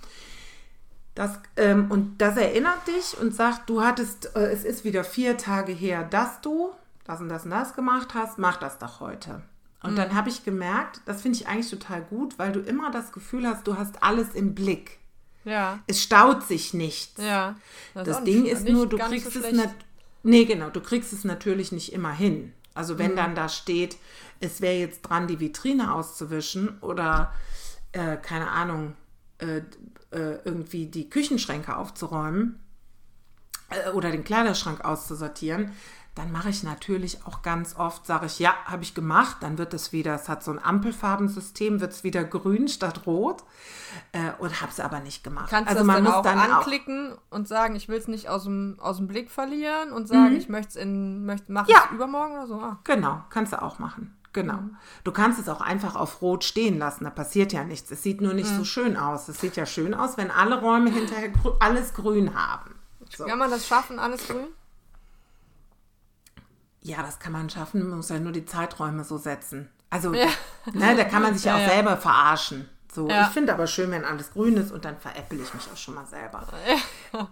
Das, 1.15 1.39
ähm, 1.55 1.89
und 1.89 2.17
das 2.17 2.35
erinnert 2.35 2.87
dich 2.87 3.17
und 3.19 3.33
sagt, 3.33 3.69
du 3.69 3.81
hattest, 3.81 4.35
äh, 4.35 4.51
es 4.51 4.65
ist 4.65 4.83
wieder 4.83 5.05
vier 5.05 5.37
Tage 5.37 5.71
her, 5.71 6.03
dass 6.03 6.41
du 6.41 6.71
das 7.05 7.21
und 7.21 7.29
das 7.29 7.45
und 7.45 7.51
das 7.51 7.73
gemacht 7.73 8.13
hast, 8.13 8.37
mach 8.37 8.57
das 8.57 8.77
doch 8.77 8.99
heute. 8.99 9.41
Und 9.81 9.93
mhm. 9.93 9.95
dann 9.95 10.15
habe 10.15 10.29
ich 10.29 10.43
gemerkt, 10.43 11.01
das 11.05 11.21
finde 11.21 11.37
ich 11.37 11.47
eigentlich 11.47 11.69
total 11.69 12.01
gut, 12.01 12.37
weil 12.37 12.51
du 12.51 12.59
immer 12.59 12.91
das 12.91 13.11
Gefühl 13.13 13.47
hast, 13.47 13.65
du 13.65 13.77
hast 13.77 14.03
alles 14.03 14.33
im 14.33 14.55
Blick. 14.55 14.99
Ja. 15.45 15.79
Es 15.87 16.01
staut 16.01 16.43
sich 16.43 16.73
nicht. 16.73 17.17
Ja. 17.19 17.55
Das, 17.93 18.07
das 18.07 18.23
Ding 18.23 18.43
nicht, 18.43 18.51
ist 18.51 18.67
nur, 18.67 18.87
du 18.87 18.97
kriegst 18.97 19.31
so 19.31 19.39
es. 19.39 19.69
Nee, 20.23 20.45
genau, 20.45 20.69
du 20.69 20.81
kriegst 20.81 21.13
es 21.13 21.23
natürlich 21.23 21.71
nicht 21.71 21.93
immer 21.93 22.11
hin. 22.11 22.51
Also 22.73 22.97
wenn 22.97 23.11
mhm. 23.11 23.17
dann 23.17 23.35
da 23.35 23.47
steht, 23.47 23.97
es 24.39 24.59
wäre 24.59 24.75
jetzt 24.75 25.03
dran, 25.03 25.27
die 25.27 25.39
Vitrine 25.39 25.93
auszuwischen 25.93 26.77
oder 26.81 27.31
äh, 27.91 28.17
keine 28.17 28.49
Ahnung, 28.49 28.95
äh, 29.37 29.61
äh, 30.15 30.39
irgendwie 30.45 30.87
die 30.87 31.09
Küchenschränke 31.09 31.75
aufzuräumen 31.75 32.59
äh, 33.69 33.91
oder 33.91 34.11
den 34.11 34.23
Kleiderschrank 34.23 34.83
auszusortieren, 34.83 35.71
dann 36.15 36.31
mache 36.31 36.49
ich 36.49 36.63
natürlich 36.63 37.25
auch 37.25 37.41
ganz 37.41 37.75
oft, 37.75 38.05
sage 38.07 38.27
ich, 38.27 38.39
ja, 38.39 38.55
habe 38.63 38.83
ich 38.83 38.95
gemacht, 38.95 39.37
dann 39.41 39.57
wird 39.57 39.73
es 39.73 39.91
wieder, 39.91 40.15
es 40.15 40.29
hat 40.29 40.43
so 40.43 40.51
ein 40.51 40.63
Ampelfarbensystem, 40.63 41.81
wird 41.81 41.91
es 41.91 42.05
wieder 42.05 42.23
grün 42.23 42.69
statt 42.69 43.05
rot 43.05 43.43
äh, 44.13 44.31
und 44.39 44.61
habe 44.61 44.71
es 44.71 44.79
aber 44.79 45.01
nicht 45.01 45.25
gemacht. 45.25 45.49
Kannst 45.49 45.69
also 45.69 45.81
du 45.81 45.87
man 45.87 46.05
dann 46.05 46.13
auch 46.13 46.21
dann 46.21 46.39
anklicken 46.39 47.11
auch 47.11 47.35
und 47.35 47.49
sagen, 47.49 47.75
ich 47.75 47.89
will 47.89 47.97
es 47.97 48.07
nicht 48.07 48.29
aus 48.29 48.45
dem, 48.45 48.77
aus 48.79 48.95
dem 48.95 49.07
Blick 49.07 49.29
verlieren 49.29 49.91
und 49.91 50.07
sagen, 50.07 50.31
mhm. 50.31 50.37
ich 50.37 50.47
möchte 50.47 50.69
es 50.69 50.75
in, 50.77 51.25
möchte, 51.25 51.51
mache 51.51 51.69
ja. 51.69 51.83
es 51.85 51.91
übermorgen 51.91 52.33
oder 52.35 52.47
so? 52.47 52.61
Ah. 52.61 52.79
Genau, 52.85 53.21
kannst 53.29 53.51
du 53.51 53.61
auch 53.61 53.79
machen. 53.79 54.15
Genau. 54.35 54.57
Mhm. 54.57 54.75
Du 55.05 55.13
kannst 55.13 55.39
es 55.39 55.47
auch 55.47 55.61
einfach 55.61 55.95
auf 55.95 56.21
Rot 56.21 56.43
stehen 56.43 56.77
lassen. 56.77 57.05
Da 57.05 57.09
passiert 57.09 57.53
ja 57.53 57.63
nichts. 57.63 57.89
Es 57.89 58.03
sieht 58.03 58.19
nur 58.19 58.33
nicht 58.33 58.51
mhm. 58.51 58.57
so 58.57 58.63
schön 58.65 58.97
aus. 58.97 59.29
Es 59.29 59.39
sieht 59.39 59.55
ja 59.55 59.65
schön 59.65 59.93
aus, 59.93 60.17
wenn 60.17 60.29
alle 60.29 60.59
Räume 60.59 60.91
hinterher 60.91 61.29
grü 61.29 61.51
alles 61.59 61.93
grün 61.93 62.35
haben. 62.35 62.75
So. 63.15 63.25
Kann 63.25 63.39
man 63.39 63.49
das 63.49 63.65
schaffen, 63.65 63.97
alles 63.97 64.27
grün? 64.27 64.47
Ja, 66.81 67.01
das 67.01 67.17
kann 67.17 67.31
man 67.31 67.49
schaffen. 67.49 67.87
Man 67.87 67.97
muss 67.97 68.09
ja 68.09 68.19
nur 68.19 68.33
die 68.33 68.45
Zeiträume 68.45 69.05
so 69.05 69.17
setzen. 69.17 69.69
Also, 69.89 70.13
ja. 70.13 70.27
ne, 70.73 70.97
da 70.97 71.05
kann 71.05 71.23
man 71.23 71.33
sich 71.33 71.45
ja, 71.45 71.55
auch 71.55 71.61
ja. 71.61 71.69
selber 71.69 71.95
verarschen. 71.95 72.69
So, 72.95 73.09
ja. 73.09 73.23
ich 73.23 73.27
finde 73.27 73.53
aber 73.53 73.67
schön, 73.67 73.91
wenn 73.91 74.05
alles 74.05 74.31
grün 74.31 74.55
ist 74.55 74.71
und 74.71 74.85
dann 74.85 74.97
veräpple 74.97 75.37
ich 75.37 75.53
mich 75.53 75.67
auch 75.71 75.77
schon 75.77 75.95
mal 75.95 76.05
selber. 76.05 76.47
Ja. 77.13 77.27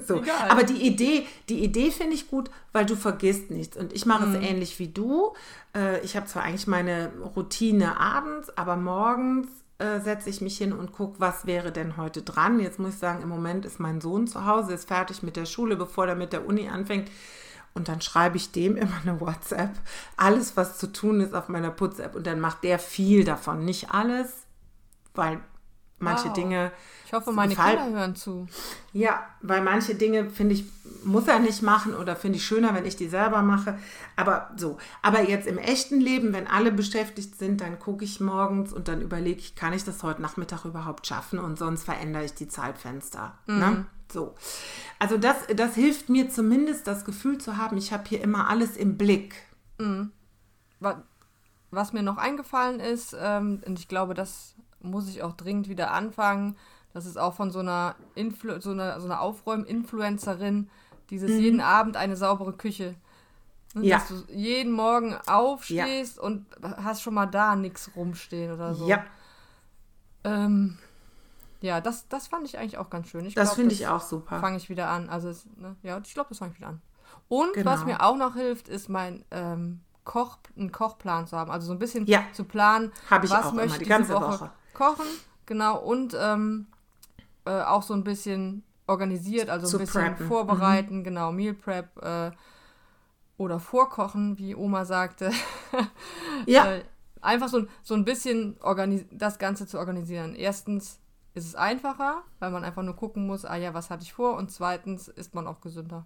so. 0.06 0.22
Aber 0.48 0.62
die 0.62 0.86
Idee, 0.86 1.26
die 1.50 1.62
Idee 1.62 1.90
finde 1.90 2.14
ich 2.14 2.28
gut, 2.28 2.50
weil 2.72 2.86
du 2.86 2.96
vergisst 2.96 3.50
nichts. 3.50 3.76
Und 3.76 3.92
ich 3.92 4.06
mache 4.06 4.26
mhm. 4.26 4.36
es 4.36 4.48
ähnlich 4.48 4.78
wie 4.78 4.88
du. 4.88 5.34
Äh, 5.76 6.00
ich 6.00 6.16
habe 6.16 6.26
zwar 6.26 6.44
eigentlich 6.44 6.66
meine 6.66 7.12
Routine 7.36 8.00
abends, 8.00 8.56
aber 8.56 8.76
morgens 8.76 9.46
äh, 9.78 10.00
setze 10.00 10.30
ich 10.30 10.40
mich 10.40 10.56
hin 10.56 10.72
und 10.72 10.92
gucke, 10.92 11.20
was 11.20 11.46
wäre 11.46 11.70
denn 11.70 11.98
heute 11.98 12.22
dran. 12.22 12.58
Jetzt 12.58 12.78
muss 12.78 12.94
ich 12.94 12.98
sagen, 12.98 13.22
im 13.22 13.28
Moment 13.28 13.66
ist 13.66 13.80
mein 13.80 14.00
Sohn 14.00 14.26
zu 14.26 14.46
Hause, 14.46 14.72
ist 14.72 14.88
fertig 14.88 15.22
mit 15.22 15.36
der 15.36 15.46
Schule, 15.46 15.76
bevor 15.76 16.06
er 16.06 16.14
mit 16.14 16.32
der 16.32 16.46
Uni 16.46 16.68
anfängt. 16.68 17.10
Und 17.74 17.88
dann 17.88 18.00
schreibe 18.00 18.36
ich 18.36 18.52
dem 18.52 18.76
immer 18.76 19.00
eine 19.02 19.20
WhatsApp. 19.20 19.72
Alles, 20.16 20.56
was 20.56 20.78
zu 20.78 20.92
tun 20.92 21.20
ist 21.20 21.34
auf 21.34 21.48
meiner 21.48 21.72
Putz-App. 21.72 22.14
Und 22.14 22.26
dann 22.26 22.40
macht 22.40 22.62
der 22.62 22.78
viel 22.78 23.24
davon. 23.24 23.64
Nicht 23.64 23.90
alles, 23.90 24.43
weil 25.14 25.40
manche 25.98 26.26
wow. 26.26 26.32
Dinge. 26.34 26.72
Ich 27.06 27.12
hoffe, 27.12 27.32
meine 27.32 27.54
gefallen. 27.54 27.78
Kinder 27.78 27.98
hören 27.98 28.16
zu. 28.16 28.46
Ja, 28.92 29.24
weil 29.40 29.62
manche 29.62 29.94
Dinge, 29.94 30.30
finde 30.30 30.54
ich, 30.54 30.64
muss 31.04 31.28
er 31.28 31.38
nicht 31.38 31.62
machen 31.62 31.94
oder 31.94 32.16
finde 32.16 32.38
ich 32.38 32.44
schöner, 32.44 32.74
wenn 32.74 32.86
ich 32.86 32.96
die 32.96 33.08
selber 33.08 33.42
mache. 33.42 33.78
Aber 34.16 34.50
so. 34.56 34.78
Aber 35.02 35.22
jetzt 35.22 35.46
im 35.46 35.58
echten 35.58 36.00
Leben, 36.00 36.32
wenn 36.32 36.46
alle 36.46 36.72
beschäftigt 36.72 37.36
sind, 37.36 37.60
dann 37.60 37.78
gucke 37.78 38.04
ich 38.04 38.20
morgens 38.20 38.72
und 38.72 38.88
dann 38.88 39.00
überlege 39.00 39.40
ich, 39.40 39.54
kann 39.54 39.72
ich 39.72 39.84
das 39.84 40.02
heute 40.02 40.22
Nachmittag 40.22 40.64
überhaupt 40.64 41.06
schaffen 41.06 41.38
und 41.38 41.58
sonst 41.58 41.84
verändere 41.84 42.24
ich 42.24 42.34
die 42.34 42.48
Zeitfenster. 42.48 43.38
Mhm. 43.46 43.58
Ne? 43.58 43.86
So. 44.12 44.34
Also 44.98 45.16
das, 45.16 45.36
das 45.54 45.74
hilft 45.74 46.08
mir 46.08 46.30
zumindest, 46.30 46.86
das 46.86 47.04
Gefühl 47.04 47.38
zu 47.38 47.56
haben, 47.56 47.76
ich 47.76 47.92
habe 47.92 48.04
hier 48.08 48.20
immer 48.20 48.48
alles 48.48 48.76
im 48.76 48.96
Blick. 48.96 49.34
Mhm. 49.78 50.12
Was 51.70 51.92
mir 51.92 52.02
noch 52.02 52.18
eingefallen 52.18 52.78
ist, 52.78 53.16
ähm, 53.18 53.60
und 53.66 53.78
ich 53.78 53.88
glaube, 53.88 54.14
das 54.14 54.54
muss 54.84 55.08
ich 55.08 55.22
auch 55.22 55.32
dringend 55.32 55.68
wieder 55.68 55.90
anfangen. 55.92 56.56
Das 56.92 57.06
ist 57.06 57.18
auch 57.18 57.34
von 57.34 57.50
so 57.50 57.58
einer, 57.58 57.96
Influ 58.14 58.60
so 58.60 58.70
einer, 58.70 59.00
so 59.00 59.06
einer 59.06 59.20
Aufräumen-Influencerin, 59.20 60.70
dieses 61.10 61.30
mhm. 61.32 61.40
jeden 61.40 61.60
Abend 61.60 61.96
eine 61.96 62.16
saubere 62.16 62.52
Küche. 62.52 62.94
Ne, 63.74 63.86
ja. 63.86 63.98
Dass 63.98 64.08
du 64.08 64.32
jeden 64.32 64.72
Morgen 64.72 65.16
aufstehst 65.26 66.16
ja. 66.18 66.22
und 66.22 66.46
hast 66.62 67.02
schon 67.02 67.14
mal 67.14 67.26
da 67.26 67.56
nichts 67.56 67.90
rumstehen 67.96 68.52
oder 68.52 68.74
so. 68.74 68.86
Ja. 68.86 69.04
Ähm, 70.22 70.78
ja, 71.60 71.80
das, 71.80 72.06
das 72.08 72.28
fand 72.28 72.46
ich 72.46 72.58
eigentlich 72.58 72.78
auch 72.78 72.90
ganz 72.90 73.08
schön. 73.08 73.26
Ich 73.26 73.34
das 73.34 73.54
finde 73.54 73.74
ich 73.74 73.88
auch 73.88 74.00
super. 74.00 74.38
Fange 74.38 74.56
ich 74.56 74.68
wieder 74.68 74.88
an. 74.88 75.08
Also, 75.08 75.28
es, 75.30 75.46
ne, 75.56 75.74
ja, 75.82 76.00
ich 76.04 76.14
glaube, 76.14 76.28
das 76.28 76.38
fange 76.38 76.52
ich 76.52 76.58
wieder 76.58 76.68
an. 76.68 76.82
Und 77.28 77.54
genau. 77.54 77.72
was 77.72 77.84
mir 77.84 78.02
auch 78.02 78.16
noch 78.16 78.34
hilft, 78.34 78.68
ist 78.68 78.88
mein 78.88 79.24
ähm, 79.32 79.80
Koch, 80.04 80.38
einen 80.56 80.70
Kochplan 80.70 81.26
zu 81.26 81.36
haben. 81.36 81.50
Also 81.50 81.66
so 81.66 81.72
ein 81.72 81.78
bisschen 81.78 82.06
ja. 82.06 82.22
zu 82.32 82.44
planen, 82.44 82.92
was 83.08 83.52
möchte 83.52 83.52
immer, 83.54 83.78
die 83.78 83.84
ganze 83.86 84.14
Woche, 84.14 84.40
Woche 84.40 84.50
kochen, 84.74 85.06
genau, 85.46 85.78
und 85.78 86.16
ähm, 86.18 86.66
äh, 87.44 87.62
auch 87.62 87.82
so 87.82 87.94
ein 87.94 88.04
bisschen 88.04 88.62
organisiert, 88.86 89.48
also 89.48 89.76
ein 89.76 89.80
bisschen 89.80 90.02
preppen. 90.02 90.26
vorbereiten, 90.26 90.98
mhm. 90.98 91.04
genau, 91.04 91.32
Meal 91.32 91.54
Prep 91.54 92.02
äh, 92.02 92.30
oder 93.36 93.58
vorkochen, 93.58 94.38
wie 94.38 94.54
Oma 94.54 94.84
sagte. 94.84 95.30
ja. 96.46 96.72
Äh, 96.72 96.84
einfach 97.20 97.48
so, 97.48 97.66
so 97.82 97.94
ein 97.94 98.04
bisschen 98.04 98.56
das 99.10 99.38
Ganze 99.38 99.66
zu 99.66 99.78
organisieren. 99.78 100.34
Erstens 100.34 101.00
ist 101.32 101.46
es 101.46 101.54
einfacher, 101.54 102.22
weil 102.38 102.50
man 102.50 102.64
einfach 102.64 102.82
nur 102.82 102.96
gucken 102.96 103.26
muss, 103.26 103.44
ah 103.44 103.56
ja, 103.56 103.74
was 103.74 103.90
hatte 103.90 104.02
ich 104.02 104.12
vor? 104.12 104.36
Und 104.36 104.52
zweitens 104.52 105.08
ist 105.08 105.34
man 105.34 105.46
auch 105.46 105.60
gesünder. 105.60 106.04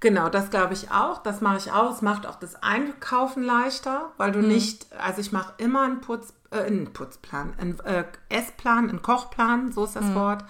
Genau, 0.00 0.28
das 0.28 0.50
glaube 0.50 0.74
ich 0.74 0.90
auch. 0.90 1.22
Das 1.22 1.40
mache 1.40 1.58
ich 1.58 1.72
auch. 1.72 1.92
Es 1.92 2.02
macht 2.02 2.26
auch 2.26 2.34
das 2.34 2.56
Einkaufen 2.56 3.42
leichter, 3.42 4.12
weil 4.16 4.32
du 4.32 4.40
mhm. 4.40 4.48
nicht, 4.48 4.92
also 4.92 5.20
ich 5.20 5.32
mache 5.32 5.54
immer 5.58 5.82
einen, 5.82 6.00
Putz, 6.00 6.34
äh, 6.52 6.64
einen 6.64 6.92
Putzplan, 6.92 7.54
einen 7.58 7.80
äh, 7.80 8.04
Essplan, 8.28 8.88
einen 8.88 9.02
Kochplan, 9.02 9.72
so 9.72 9.84
ist 9.84 9.96
das 9.96 10.04
mhm. 10.04 10.14
Wort. 10.14 10.44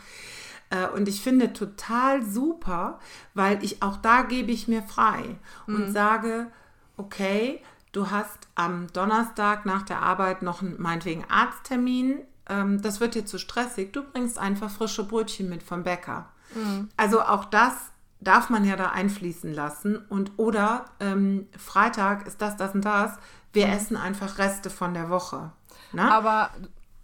Äh, 0.71 0.89
und 0.89 1.09
ich 1.09 1.21
finde 1.21 1.53
total 1.53 2.23
super, 2.25 2.99
weil 3.35 3.63
ich 3.63 3.83
auch 3.83 3.97
da 3.99 4.23
gebe 4.23 4.51
ich 4.51 4.69
mir 4.69 4.83
frei 4.83 5.37
mhm. 5.67 5.75
und 5.75 5.93
sage, 5.93 6.49
okay, 6.97 7.63
du 7.93 8.11
hast 8.11 8.49
am 8.55 8.87
Donnerstag 8.93 9.67
nach 9.67 9.83
der 9.83 10.01
Arbeit 10.03 10.43
noch 10.43 10.63
einen, 10.63 10.81
meinetwegen 10.81 11.25
Arzttermin. 11.29 12.21
Ähm, 12.49 12.81
das 12.83 13.01
wird 13.01 13.15
dir 13.15 13.27
zu 13.27 13.39
stressig. 13.39 13.93
Du 13.93 14.03
bringst 14.03 14.39
einfach 14.39 14.71
frische 14.71 15.05
Brötchen 15.05 15.49
mit 15.49 15.63
vom 15.63 15.83
Bäcker. 15.83 16.31
Mhm. 16.55 16.89
Also 16.97 17.21
auch 17.21 17.45
das 17.45 17.75
darf 18.21 18.51
man 18.51 18.65
ja 18.65 18.77
da 18.77 18.91
einfließen 18.91 19.53
lassen. 19.53 19.97
Und 20.09 20.33
oder 20.37 20.87
ähm, 21.01 21.49
Freitag 21.57 22.27
ist 22.27 22.41
das, 22.41 22.57
das 22.57 22.75
und 22.75 22.85
das. 22.85 23.19
Wir 23.53 23.67
mhm. 23.67 23.73
essen 23.73 23.97
einfach 23.97 24.39
Reste 24.39 24.71
von 24.71 24.95
der 24.95 25.11
Woche. 25.11 25.53
Ne? 25.93 26.11
Aber 26.11 26.51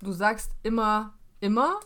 du 0.02 0.12
sagst 0.12 0.52
immer, 0.62 1.14
immer. 1.40 1.80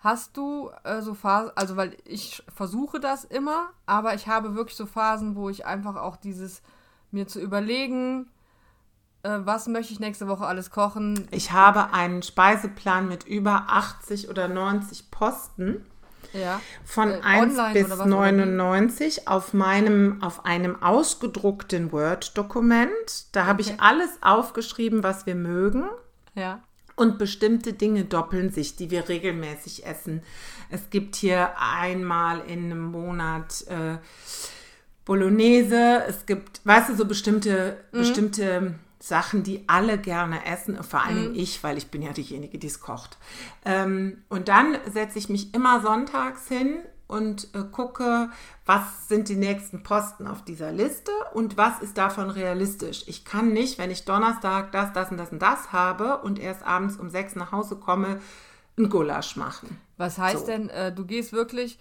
Hast 0.00 0.36
du 0.36 0.70
äh, 0.84 1.00
so 1.00 1.14
Phasen, 1.14 1.52
also 1.54 1.76
weil 1.76 1.96
ich 2.04 2.42
versuche 2.54 3.00
das 3.00 3.24
immer, 3.24 3.70
aber 3.86 4.14
ich 4.14 4.28
habe 4.28 4.54
wirklich 4.54 4.76
so 4.76 4.84
Phasen, 4.84 5.34
wo 5.34 5.48
ich 5.48 5.64
einfach 5.64 5.96
auch 5.96 6.16
dieses 6.16 6.60
mir 7.10 7.26
zu 7.26 7.40
überlegen, 7.40 8.28
äh, 9.22 9.38
was 9.44 9.66
möchte 9.66 9.94
ich 9.94 10.00
nächste 10.00 10.28
Woche 10.28 10.46
alles 10.46 10.70
kochen. 10.70 11.26
Ich 11.30 11.52
habe 11.52 11.94
einen 11.94 12.22
Speiseplan 12.22 13.08
mit 13.08 13.24
über 13.24 13.64
80 13.68 14.28
oder 14.28 14.48
90 14.48 15.10
Posten 15.10 15.86
ja. 16.34 16.60
von 16.84 17.10
äh, 17.10 17.20
1 17.22 17.56
bis 17.72 17.88
99 18.04 19.26
auf 19.26 19.54
meinem, 19.54 20.22
auf 20.22 20.44
einem 20.44 20.82
ausgedruckten 20.82 21.92
Word-Dokument. 21.92 23.34
Da 23.34 23.46
habe 23.46 23.62
ich 23.62 23.80
alles 23.80 24.10
aufgeschrieben, 24.20 25.02
was 25.02 25.24
wir 25.24 25.34
mögen. 25.34 25.84
Ja. 26.34 26.62
Und 26.96 27.18
bestimmte 27.18 27.72
Dinge 27.72 28.04
doppeln 28.04 28.50
sich, 28.50 28.76
die 28.76 28.90
wir 28.90 29.08
regelmäßig 29.08 29.84
essen. 29.84 30.22
Es 30.70 30.90
gibt 30.90 31.16
hier 31.16 31.52
einmal 31.58 32.40
in 32.46 32.66
einem 32.66 32.84
Monat 32.84 33.66
äh, 33.66 33.98
Bolognese. 35.04 36.04
Es 36.06 36.26
gibt, 36.26 36.60
weißt 36.64 36.90
du, 36.90 36.96
so 36.96 37.04
bestimmte, 37.04 37.78
mhm. 37.90 37.98
bestimmte 37.98 38.74
Sachen, 39.00 39.42
die 39.42 39.64
alle 39.66 39.98
gerne 39.98 40.46
essen, 40.46 40.82
vor 40.82 41.02
allem 41.02 41.30
mhm. 41.30 41.34
ich, 41.34 41.62
weil 41.62 41.76
ich 41.76 41.88
bin 41.88 42.00
ja 42.00 42.12
diejenige, 42.12 42.58
die 42.58 42.66
es 42.68 42.80
kocht. 42.80 43.18
Ähm, 43.64 44.22
und 44.28 44.48
dann 44.48 44.78
setze 44.90 45.18
ich 45.18 45.28
mich 45.28 45.52
immer 45.52 45.82
sonntags 45.82 46.48
hin 46.48 46.78
und 47.06 47.48
äh, 47.54 47.62
gucke, 47.70 48.30
was 48.66 49.08
sind 49.08 49.28
die 49.28 49.36
nächsten 49.36 49.82
Posten 49.82 50.26
auf 50.26 50.42
dieser 50.42 50.72
Liste 50.72 51.12
und 51.32 51.56
was 51.56 51.80
ist 51.80 51.98
davon 51.98 52.30
realistisch. 52.30 53.04
Ich 53.06 53.24
kann 53.24 53.52
nicht, 53.52 53.78
wenn 53.78 53.90
ich 53.90 54.04
Donnerstag 54.04 54.72
das, 54.72 54.92
das 54.92 55.10
und 55.10 55.18
das 55.18 55.30
und 55.30 55.42
das 55.42 55.72
habe 55.72 56.18
und 56.18 56.38
erst 56.38 56.64
abends 56.64 56.96
um 56.96 57.10
sechs 57.10 57.36
nach 57.36 57.52
Hause 57.52 57.76
komme, 57.76 58.20
ein 58.78 58.88
Gulasch 58.88 59.36
machen. 59.36 59.78
Was 59.96 60.18
heißt 60.18 60.40
so. 60.40 60.46
denn, 60.46 60.68
äh, 60.70 60.92
du 60.92 61.04
gehst 61.04 61.32
wirklich 61.32 61.78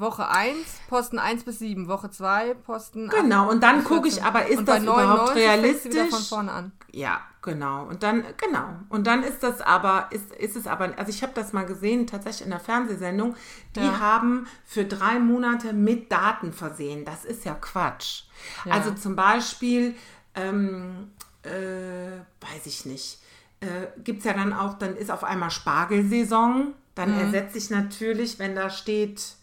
Woche 0.00 0.28
1, 0.28 0.56
Posten 0.88 1.18
1 1.18 1.44
bis 1.44 1.58
7, 1.58 1.88
Woche 1.88 2.10
2, 2.10 2.54
Posten 2.54 3.08
Genau, 3.08 3.50
und 3.50 3.62
dann 3.62 3.84
gucke 3.84 4.08
ich 4.08 4.22
aber, 4.22 4.46
ist 4.46 4.66
das 4.66 4.82
überhaupt 4.82 5.34
realistisch? 5.34 6.10
Von 6.10 6.22
vorne 6.22 6.52
an. 6.52 6.72
Ja, 6.92 7.20
genau. 7.42 7.84
Und 7.84 8.02
dann, 8.02 8.24
genau. 8.36 8.68
Und 8.88 9.06
dann 9.06 9.22
ist 9.22 9.42
das 9.42 9.60
aber, 9.60 10.08
ist, 10.10 10.32
ist 10.34 10.56
es 10.56 10.66
aber, 10.66 10.94
also 10.96 11.10
ich 11.10 11.22
habe 11.22 11.32
das 11.34 11.52
mal 11.52 11.64
gesehen, 11.64 12.06
tatsächlich 12.06 12.44
in 12.44 12.50
der 12.50 12.60
Fernsehsendung, 12.60 13.36
die 13.74 13.80
ja. 13.80 13.98
haben 13.98 14.46
für 14.64 14.84
drei 14.84 15.18
Monate 15.18 15.72
mit 15.72 16.12
Daten 16.12 16.52
versehen. 16.52 17.04
Das 17.04 17.24
ist 17.24 17.44
ja 17.44 17.54
Quatsch. 17.54 18.24
Ja. 18.64 18.72
Also 18.72 18.92
zum 18.92 19.16
Beispiel, 19.16 19.94
ähm, 20.34 21.10
äh, 21.42 22.18
weiß 22.40 22.66
ich 22.66 22.86
nicht, 22.86 23.20
äh, 23.60 23.86
gibt 24.02 24.20
es 24.20 24.24
ja 24.24 24.34
dann 24.34 24.52
auch, 24.52 24.74
dann 24.74 24.96
ist 24.96 25.10
auf 25.10 25.24
einmal 25.24 25.50
Spargelsaison. 25.50 26.74
Dann 26.94 27.14
mhm. 27.14 27.20
ersetze 27.20 27.58
ich 27.58 27.70
natürlich, 27.70 28.38
wenn 28.38 28.54
da 28.54 28.70
steht, 28.70 29.36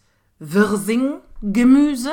Wirsing-Gemüse 0.52 2.12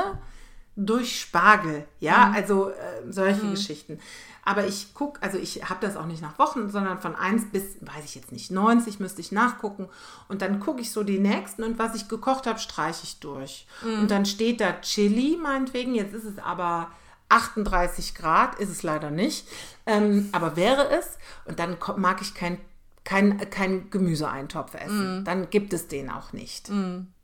durch 0.75 1.19
Spargel. 1.19 1.85
Ja, 1.99 2.27
mhm. 2.27 2.35
also 2.35 2.69
äh, 2.69 2.73
solche 3.09 3.43
mhm. 3.43 3.51
Geschichten. 3.51 3.99
Aber 4.43 4.65
ich 4.65 4.93
gucke, 4.93 5.21
also 5.21 5.37
ich 5.37 5.69
habe 5.69 5.85
das 5.85 5.95
auch 5.95 6.07
nicht 6.07 6.21
nach 6.21 6.39
Wochen, 6.39 6.69
sondern 6.69 6.99
von 6.99 7.15
1 7.15 7.51
bis, 7.51 7.77
weiß 7.81 8.03
ich 8.05 8.15
jetzt 8.15 8.31
nicht, 8.31 8.49
90 8.49 8.99
müsste 8.99 9.21
ich 9.21 9.31
nachgucken. 9.31 9.87
Und 10.29 10.41
dann 10.41 10.59
gucke 10.59 10.81
ich 10.81 10.91
so 10.91 11.03
die 11.03 11.19
nächsten 11.19 11.63
und 11.63 11.77
was 11.77 11.95
ich 11.95 12.07
gekocht 12.07 12.47
habe, 12.47 12.57
streiche 12.57 13.03
ich 13.03 13.19
durch. 13.19 13.67
Mhm. 13.83 14.01
Und 14.01 14.11
dann 14.11 14.25
steht 14.25 14.59
da 14.59 14.73
Chili, 14.81 15.37
meinetwegen. 15.41 15.93
Jetzt 15.93 16.15
ist 16.15 16.25
es 16.25 16.39
aber 16.39 16.89
38 17.29 18.15
Grad, 18.15 18.55
ist 18.59 18.69
es 18.69 18.81
leider 18.81 19.11
nicht. 19.11 19.47
Ähm, 19.85 20.29
aber 20.31 20.55
wäre 20.55 20.89
es. 20.89 21.17
Und 21.45 21.59
dann 21.59 21.77
mag 21.97 22.21
ich 22.21 22.33
kein, 22.33 22.57
kein, 23.03 23.49
kein 23.51 23.91
Gemüseeintopf 23.91 24.73
essen. 24.73 25.19
Mhm. 25.19 25.25
Dann 25.25 25.49
gibt 25.51 25.71
es 25.73 25.87
den 25.87 26.09
auch 26.09 26.33
nicht. 26.33 26.69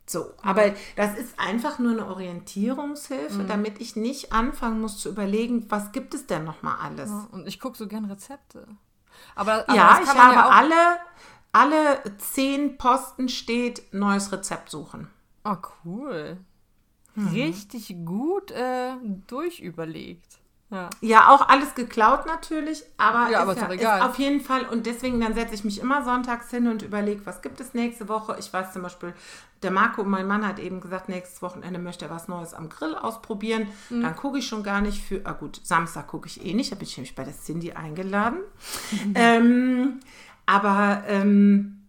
Mhm. 0.08 0.12
So, 0.12 0.34
aber 0.42 0.74
das 0.96 1.18
ist 1.18 1.38
einfach 1.40 1.80
nur 1.80 1.92
eine 1.92 2.08
Orientierungshilfe, 2.08 3.44
mhm. 3.44 3.48
damit 3.48 3.80
ich 3.82 3.96
nicht 3.96 4.32
anfangen 4.32 4.82
muss 4.82 4.98
zu 4.98 5.10
überlegen, 5.10 5.66
was 5.70 5.92
gibt 5.92 6.14
es 6.14 6.28
denn 6.28 6.46
noch 6.46 6.64
mal 6.64 6.78
alles. 6.78 7.10
Ja, 7.10 7.28
und 7.32 7.48
ich 7.48 7.60
gucke 7.60 7.78
so 7.78 7.88
gern 7.88 8.06
Rezepte. 8.06 8.68
Aber, 9.36 9.68
aber 9.68 9.76
ja, 9.76 10.00
ich 10.02 10.10
habe 10.10 10.34
ja 10.34 10.50
alle, 10.50 10.98
alle 11.52 12.18
zehn 12.18 12.78
Posten 12.78 13.30
steht 13.30 13.94
neues 13.94 14.32
Rezept 14.32 14.70
suchen. 14.70 15.10
Oh, 15.44 15.58
cool. 15.86 16.38
Mhm. 17.16 17.28
Richtig 17.30 17.96
gut 18.06 18.52
äh, 18.52 18.94
durchüberlegt. 19.28 20.40
Ja. 20.70 20.90
ja, 21.00 21.30
auch 21.30 21.48
alles 21.48 21.76
geklaut 21.76 22.26
natürlich, 22.26 22.84
aber, 22.98 23.32
ja, 23.32 23.40
aber 23.40 23.54
ist, 23.54 23.82
ja, 23.82 23.98
ist 24.00 24.04
auf 24.04 24.20
jeden 24.20 24.42
Fall 24.42 24.66
und 24.66 24.86
deswegen 24.86 25.22
dann 25.22 25.34
setze 25.34 25.56
ich 25.56 25.64
mich 25.64 25.80
immer 25.80 26.04
sonntags 26.04 26.50
hin 26.50 26.68
und 26.68 26.82
überlege, 26.82 27.26
was 27.26 27.42
gibt 27.42 27.62
es 27.62 27.74
nächste 27.74 28.10
Woche. 28.10 28.36
Ich 28.38 28.52
weiß 28.52 28.74
zum 28.74 28.82
Beispiel, 28.82 29.14
der 29.64 29.72
Marco, 29.72 30.04
mein 30.04 30.28
Mann, 30.28 30.46
hat 30.46 30.60
eben 30.60 30.82
gesagt, 30.82 31.08
nächstes 31.08 31.42
Wochenende 31.42 31.80
möchte 31.80 32.06
er 32.06 32.12
was 32.12 32.28
Neues 32.28 32.54
am 32.54 32.68
Grill 32.68 32.96
ausprobieren. 32.96 33.70
Mhm. 33.90 34.02
Dann 34.02 34.16
gucke 34.18 34.40
ich 34.40 34.48
schon 34.48 34.62
gar 34.62 34.82
nicht 34.82 35.02
für, 35.02 35.22
ah 35.24 35.32
gut, 35.32 35.62
Samstag 35.64 36.08
gucke 36.08 36.28
ich 36.28 36.46
eh 36.46 36.54
nicht, 36.54 36.70
da 36.72 36.76
bin 36.76 36.86
ich 36.86 36.98
nämlich 36.98 37.16
bei 37.16 37.24
der 37.24 37.34
Cindy 37.34 37.72
eingeladen. 37.72 38.40
Mhm. 38.92 39.14
Ähm, 39.16 40.00
aber 40.46 41.04
ähm, 41.08 41.84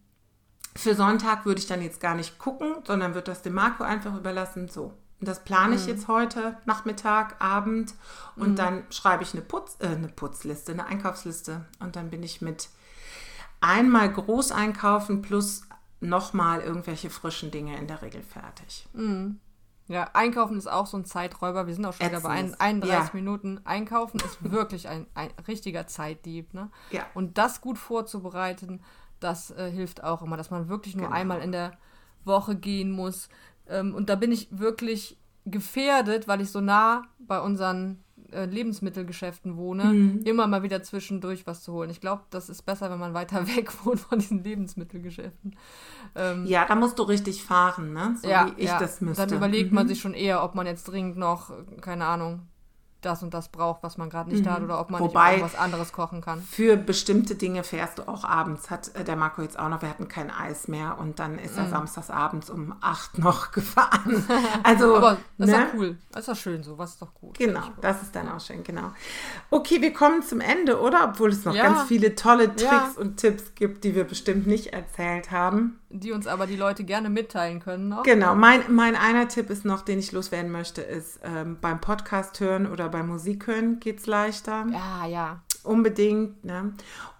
für 0.76 0.94
Sonntag 0.94 1.46
würde 1.46 1.60
ich 1.60 1.66
dann 1.66 1.82
jetzt 1.82 2.00
gar 2.00 2.14
nicht 2.14 2.38
gucken, 2.38 2.76
sondern 2.84 3.14
würde 3.14 3.32
das 3.32 3.42
dem 3.42 3.54
Marco 3.54 3.82
einfach 3.82 4.16
überlassen. 4.16 4.68
So, 4.68 4.92
und 5.20 5.26
das 5.26 5.42
plane 5.42 5.74
ich 5.74 5.82
mhm. 5.82 5.88
jetzt 5.88 6.08
heute, 6.08 6.56
Nachmittag, 6.64 7.42
Abend. 7.42 7.94
Und 8.36 8.52
mhm. 8.52 8.56
dann 8.56 8.82
schreibe 8.90 9.24
ich 9.24 9.32
eine, 9.32 9.42
Putz, 9.42 9.76
äh, 9.80 9.88
eine 9.88 10.08
Putzliste, 10.08 10.72
eine 10.72 10.86
Einkaufsliste. 10.86 11.64
Und 11.80 11.96
dann 11.96 12.10
bin 12.10 12.22
ich 12.22 12.40
mit 12.40 12.68
einmal 13.60 14.12
groß 14.12 14.52
einkaufen 14.52 15.22
plus 15.22 15.62
nochmal 16.00 16.60
irgendwelche 16.60 17.10
frischen 17.10 17.50
Dinge 17.50 17.76
in 17.76 17.88
der 17.88 18.02
Regel 18.02 18.22
fertig. 18.22 18.86
Mhm. 18.92 19.40
Ja, 19.88 20.10
einkaufen 20.12 20.58
ist 20.58 20.70
auch 20.70 20.86
so 20.86 20.98
ein 20.98 21.06
Zeiträuber. 21.06 21.66
Wir 21.66 21.74
sind 21.74 21.86
auch 21.86 21.94
schon 21.94 22.06
wieder 22.06 22.20
bei 22.20 22.28
31 22.58 22.88
ja. 22.88 23.10
Minuten. 23.14 23.60
Einkaufen 23.64 24.20
ist 24.20 24.38
wirklich 24.50 24.86
ein, 24.86 25.06
ein 25.14 25.30
richtiger 25.48 25.86
Zeitdieb. 25.86 26.52
Ne? 26.54 26.70
Ja. 26.90 27.06
Und 27.14 27.38
das 27.38 27.60
gut 27.60 27.78
vorzubereiten, 27.78 28.82
das 29.18 29.50
äh, 29.50 29.70
hilft 29.70 30.04
auch 30.04 30.22
immer, 30.22 30.36
dass 30.36 30.50
man 30.50 30.68
wirklich 30.68 30.94
nur 30.94 31.06
genau. 31.06 31.16
einmal 31.16 31.40
in 31.40 31.52
der 31.52 31.72
Woche 32.24 32.54
gehen 32.54 32.92
muss. 32.92 33.28
Ähm, 33.68 33.94
und 33.94 34.08
da 34.08 34.14
bin 34.14 34.32
ich 34.32 34.48
wirklich 34.50 35.18
gefährdet, 35.44 36.28
weil 36.28 36.40
ich 36.40 36.50
so 36.50 36.60
nah 36.60 37.04
bei 37.18 37.40
unseren 37.40 38.04
äh, 38.32 38.44
Lebensmittelgeschäften 38.44 39.56
wohne, 39.56 39.84
mhm. 39.84 40.22
immer 40.24 40.46
mal 40.46 40.62
wieder 40.62 40.82
zwischendurch 40.82 41.46
was 41.46 41.62
zu 41.62 41.72
holen. 41.72 41.88
Ich 41.88 42.00
glaube, 42.00 42.22
das 42.30 42.50
ist 42.50 42.62
besser, 42.62 42.90
wenn 42.90 42.98
man 42.98 43.14
weiter 43.14 43.46
weg 43.56 43.72
wohnt 43.84 44.00
von 44.00 44.18
diesen 44.18 44.44
Lebensmittelgeschäften. 44.44 45.56
Ähm, 46.14 46.44
ja, 46.46 46.66
da 46.66 46.74
musst 46.74 46.98
du 46.98 47.04
richtig 47.04 47.42
fahren, 47.42 47.92
ne? 47.92 48.16
So 48.20 48.28
ja, 48.28 48.46
wie 48.46 48.62
ich 48.62 48.68
ja. 48.68 48.78
das 48.78 49.00
müsste. 49.00 49.26
Dann 49.26 49.36
überlegt 49.36 49.70
mhm. 49.70 49.76
man 49.76 49.88
sich 49.88 50.00
schon 50.00 50.14
eher, 50.14 50.42
ob 50.42 50.54
man 50.54 50.66
jetzt 50.66 50.84
dringend 50.84 51.16
noch, 51.16 51.52
keine 51.80 52.04
Ahnung, 52.04 52.42
das 53.00 53.22
und 53.22 53.32
das 53.32 53.48
braucht, 53.48 53.82
was 53.82 53.96
man 53.96 54.10
gerade 54.10 54.30
nicht 54.30 54.44
mhm. 54.44 54.50
hat 54.50 54.62
oder 54.62 54.80
ob 54.80 54.90
man 54.90 55.00
Wobei, 55.00 55.34
nicht 55.34 55.44
was 55.44 55.54
anderes 55.54 55.92
kochen 55.92 56.20
kann. 56.20 56.42
Für 56.42 56.76
bestimmte 56.76 57.36
Dinge 57.36 57.62
fährst 57.62 57.98
du 57.98 58.08
auch 58.08 58.24
abends. 58.24 58.70
Hat 58.70 58.94
äh, 58.94 59.04
der 59.04 59.16
Marco 59.16 59.42
jetzt 59.42 59.58
auch 59.58 59.68
noch, 59.68 59.82
wir 59.82 59.88
hatten 59.88 60.08
kein 60.08 60.30
Eis 60.30 60.66
mehr 60.66 60.98
und 60.98 61.18
dann 61.18 61.38
ist 61.38 61.56
er 61.56 61.64
mhm. 61.64 61.70
samstags 61.70 62.10
abends 62.10 62.50
um 62.50 62.74
acht 62.80 63.18
noch 63.18 63.52
gefahren. 63.52 64.26
Also, 64.62 64.96
Aber 64.96 65.18
das 65.38 65.48
ne? 65.48 65.56
ist 65.56 65.62
doch 65.62 65.78
cool. 65.78 65.96
Das 66.10 66.20
ist 66.20 66.28
doch 66.28 66.36
schön 66.36 66.62
so, 66.62 66.78
was 66.78 66.90
ist 66.90 67.02
doch 67.02 67.14
gut. 67.14 67.38
Genau, 67.38 67.62
das 67.80 68.02
ist 68.02 68.14
dann 68.16 68.28
auch 68.28 68.40
schön, 68.40 68.64
genau. 68.64 68.90
Okay, 69.50 69.80
wir 69.80 69.92
kommen 69.92 70.22
zum 70.22 70.40
Ende, 70.40 70.80
oder? 70.80 71.10
Obwohl 71.12 71.30
es 71.30 71.44
noch 71.44 71.54
ja. 71.54 71.64
ganz 71.64 71.82
viele 71.88 72.16
tolle 72.16 72.48
Tricks 72.48 72.70
ja. 72.70 72.92
und 72.96 73.16
Tipps 73.18 73.54
gibt, 73.54 73.84
die 73.84 73.94
wir 73.94 74.04
bestimmt 74.04 74.46
nicht 74.46 74.72
erzählt 74.72 75.30
haben. 75.30 75.78
Die 75.90 76.12
uns 76.12 76.26
aber 76.26 76.46
die 76.46 76.56
Leute 76.56 76.84
gerne 76.84 77.08
mitteilen 77.08 77.60
können 77.60 77.88
noch. 77.88 78.02
Genau, 78.02 78.34
mein, 78.34 78.62
mein 78.68 78.94
einer 78.94 79.28
Tipp 79.28 79.48
ist 79.48 79.64
noch, 79.64 79.82
den 79.82 79.98
ich 79.98 80.12
loswerden 80.12 80.50
möchte, 80.50 80.82
ist 80.82 81.20
ähm, 81.22 81.56
beim 81.60 81.80
Podcast 81.80 82.38
hören 82.40 82.66
oder 82.66 82.90
beim 82.90 83.08
Musik 83.08 83.46
hören 83.46 83.80
geht 83.80 84.00
es 84.00 84.06
leichter. 84.06 84.66
Ja, 84.70 85.06
ja. 85.06 85.42
Unbedingt. 85.62 86.44
Ne? 86.44 86.74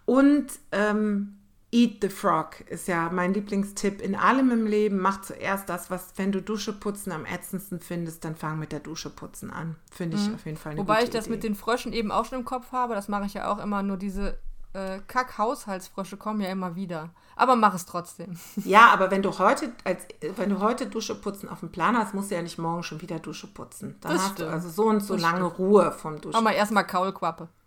Und 0.04 0.46
ähm, 0.72 1.38
Eat 1.70 1.98
the 2.00 2.08
Frog 2.08 2.62
ist 2.62 2.88
ja 2.88 3.10
mein 3.12 3.34
Lieblingstipp 3.34 4.00
in 4.00 4.14
allem 4.14 4.50
im 4.50 4.66
Leben. 4.66 4.98
Mach 4.98 5.20
zuerst 5.20 5.68
das, 5.68 5.90
was, 5.90 6.14
wenn 6.16 6.32
du 6.32 6.40
Dusche 6.40 6.72
putzen 6.72 7.12
am 7.12 7.26
ätzendsten 7.26 7.80
findest, 7.80 8.24
dann 8.24 8.36
fang 8.36 8.58
mit 8.58 8.72
der 8.72 8.80
Dusche 8.80 9.10
putzen 9.10 9.50
an. 9.50 9.76
Finde 9.90 10.16
ich 10.16 10.28
mhm. 10.28 10.34
auf 10.34 10.46
jeden 10.46 10.56
Fall 10.56 10.72
eine 10.72 10.80
Wobei 10.80 11.02
ich 11.02 11.10
das 11.10 11.26
Idee. 11.26 11.34
mit 11.34 11.44
den 11.44 11.54
Fröschen 11.54 11.92
eben 11.92 12.10
auch 12.10 12.24
schon 12.24 12.38
im 12.38 12.44
Kopf 12.46 12.72
habe. 12.72 12.94
Das 12.94 13.08
mache 13.08 13.26
ich 13.26 13.34
ja 13.34 13.52
auch 13.52 13.62
immer. 13.62 13.82
Nur 13.82 13.98
diese 13.98 14.38
äh, 14.78 15.00
Kack-Haushaltsfrösche 15.06 16.16
kommen 16.16 16.40
ja 16.40 16.48
immer 16.50 16.76
wieder. 16.76 17.10
Aber 17.36 17.56
mach 17.56 17.74
es 17.74 17.86
trotzdem. 17.86 18.36
Ja, 18.64 18.88
aber 18.92 19.10
wenn 19.10 19.22
du 19.22 19.38
heute, 19.38 19.72
als, 19.84 20.02
wenn 20.36 20.50
du 20.50 20.60
heute 20.60 20.86
Dusche 20.86 21.14
putzen 21.14 21.48
auf 21.48 21.60
dem 21.60 21.70
Plan 21.70 21.96
hast, 21.96 22.12
musst 22.14 22.30
du 22.30 22.34
ja 22.34 22.42
nicht 22.42 22.58
morgen 22.58 22.82
schon 22.82 23.00
wieder 23.00 23.18
Dusche 23.18 23.46
putzen. 23.46 23.96
Dann 24.00 24.12
das 24.12 24.22
hast 24.22 24.32
stimmt. 24.32 24.48
du 24.48 24.52
also 24.52 24.68
so 24.68 24.84
und 24.86 25.00
so 25.00 25.14
das 25.14 25.22
lange 25.22 25.46
stimmt. 25.46 25.58
Ruhe 25.58 25.92
vom 25.92 26.20
Duschen. 26.20 26.36
Aber 26.36 26.52
erstmal 26.52 26.86
Kaulquappe. 26.86 27.48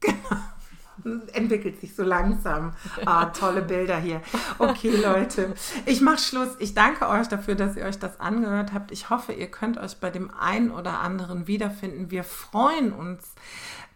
Genau. 0.00 1.22
Entwickelt 1.34 1.80
sich 1.80 1.94
so 1.94 2.02
langsam. 2.02 2.72
Ah, 3.04 3.26
tolle 3.26 3.62
Bilder 3.62 3.98
hier. 3.98 4.22
Okay, 4.58 4.96
Leute. 5.02 5.54
Ich 5.84 6.00
mache 6.00 6.18
Schluss. 6.18 6.48
Ich 6.58 6.74
danke 6.74 7.08
euch 7.08 7.28
dafür, 7.28 7.54
dass 7.54 7.76
ihr 7.76 7.84
euch 7.84 7.98
das 7.98 8.18
angehört 8.18 8.72
habt. 8.72 8.90
Ich 8.90 9.10
hoffe, 9.10 9.32
ihr 9.32 9.50
könnt 9.50 9.78
euch 9.78 9.98
bei 9.98 10.10
dem 10.10 10.30
einen 10.34 10.70
oder 10.70 11.00
anderen 11.00 11.46
wiederfinden. 11.46 12.10
Wir 12.10 12.24
freuen 12.24 12.92
uns 12.92 13.34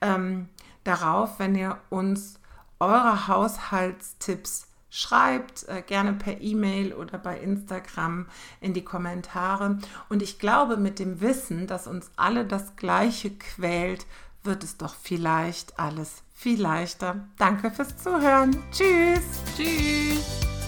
ähm, 0.01 0.49
darauf, 0.85 1.39
wenn 1.39 1.55
ihr 1.55 1.79
uns 1.89 2.40
eure 2.81 3.29
Haushaltstipps 3.29 4.67
schreibt, 4.91 5.69
äh, 5.69 5.83
gerne 5.83 6.15
per 6.15 6.41
E-Mail 6.41 6.93
oder 6.93 7.17
bei 7.19 7.39
Instagram 7.39 8.27
in 8.61 8.75
die 8.75 8.85
Kommentare. 8.85 9.79
Und 10.09 10.23
ich 10.23 10.39
glaube, 10.39 10.77
mit 10.77 10.99
dem 10.99 11.21
Wissen, 11.21 11.67
dass 11.67 11.87
uns 11.87 12.11
alle 12.17 12.45
das 12.45 12.77
Gleiche 12.77 13.31
quält, 13.31 14.07
wird 14.43 14.65
es 14.65 14.77
doch 14.77 14.95
vielleicht 14.95 15.79
alles 15.79 16.23
viel 16.35 16.61
leichter. 16.61 17.29
Danke 17.39 17.71
fürs 17.71 17.97
Zuhören. 17.97 18.57
Tschüss. 18.73 19.23
Tschüss. 19.57 20.60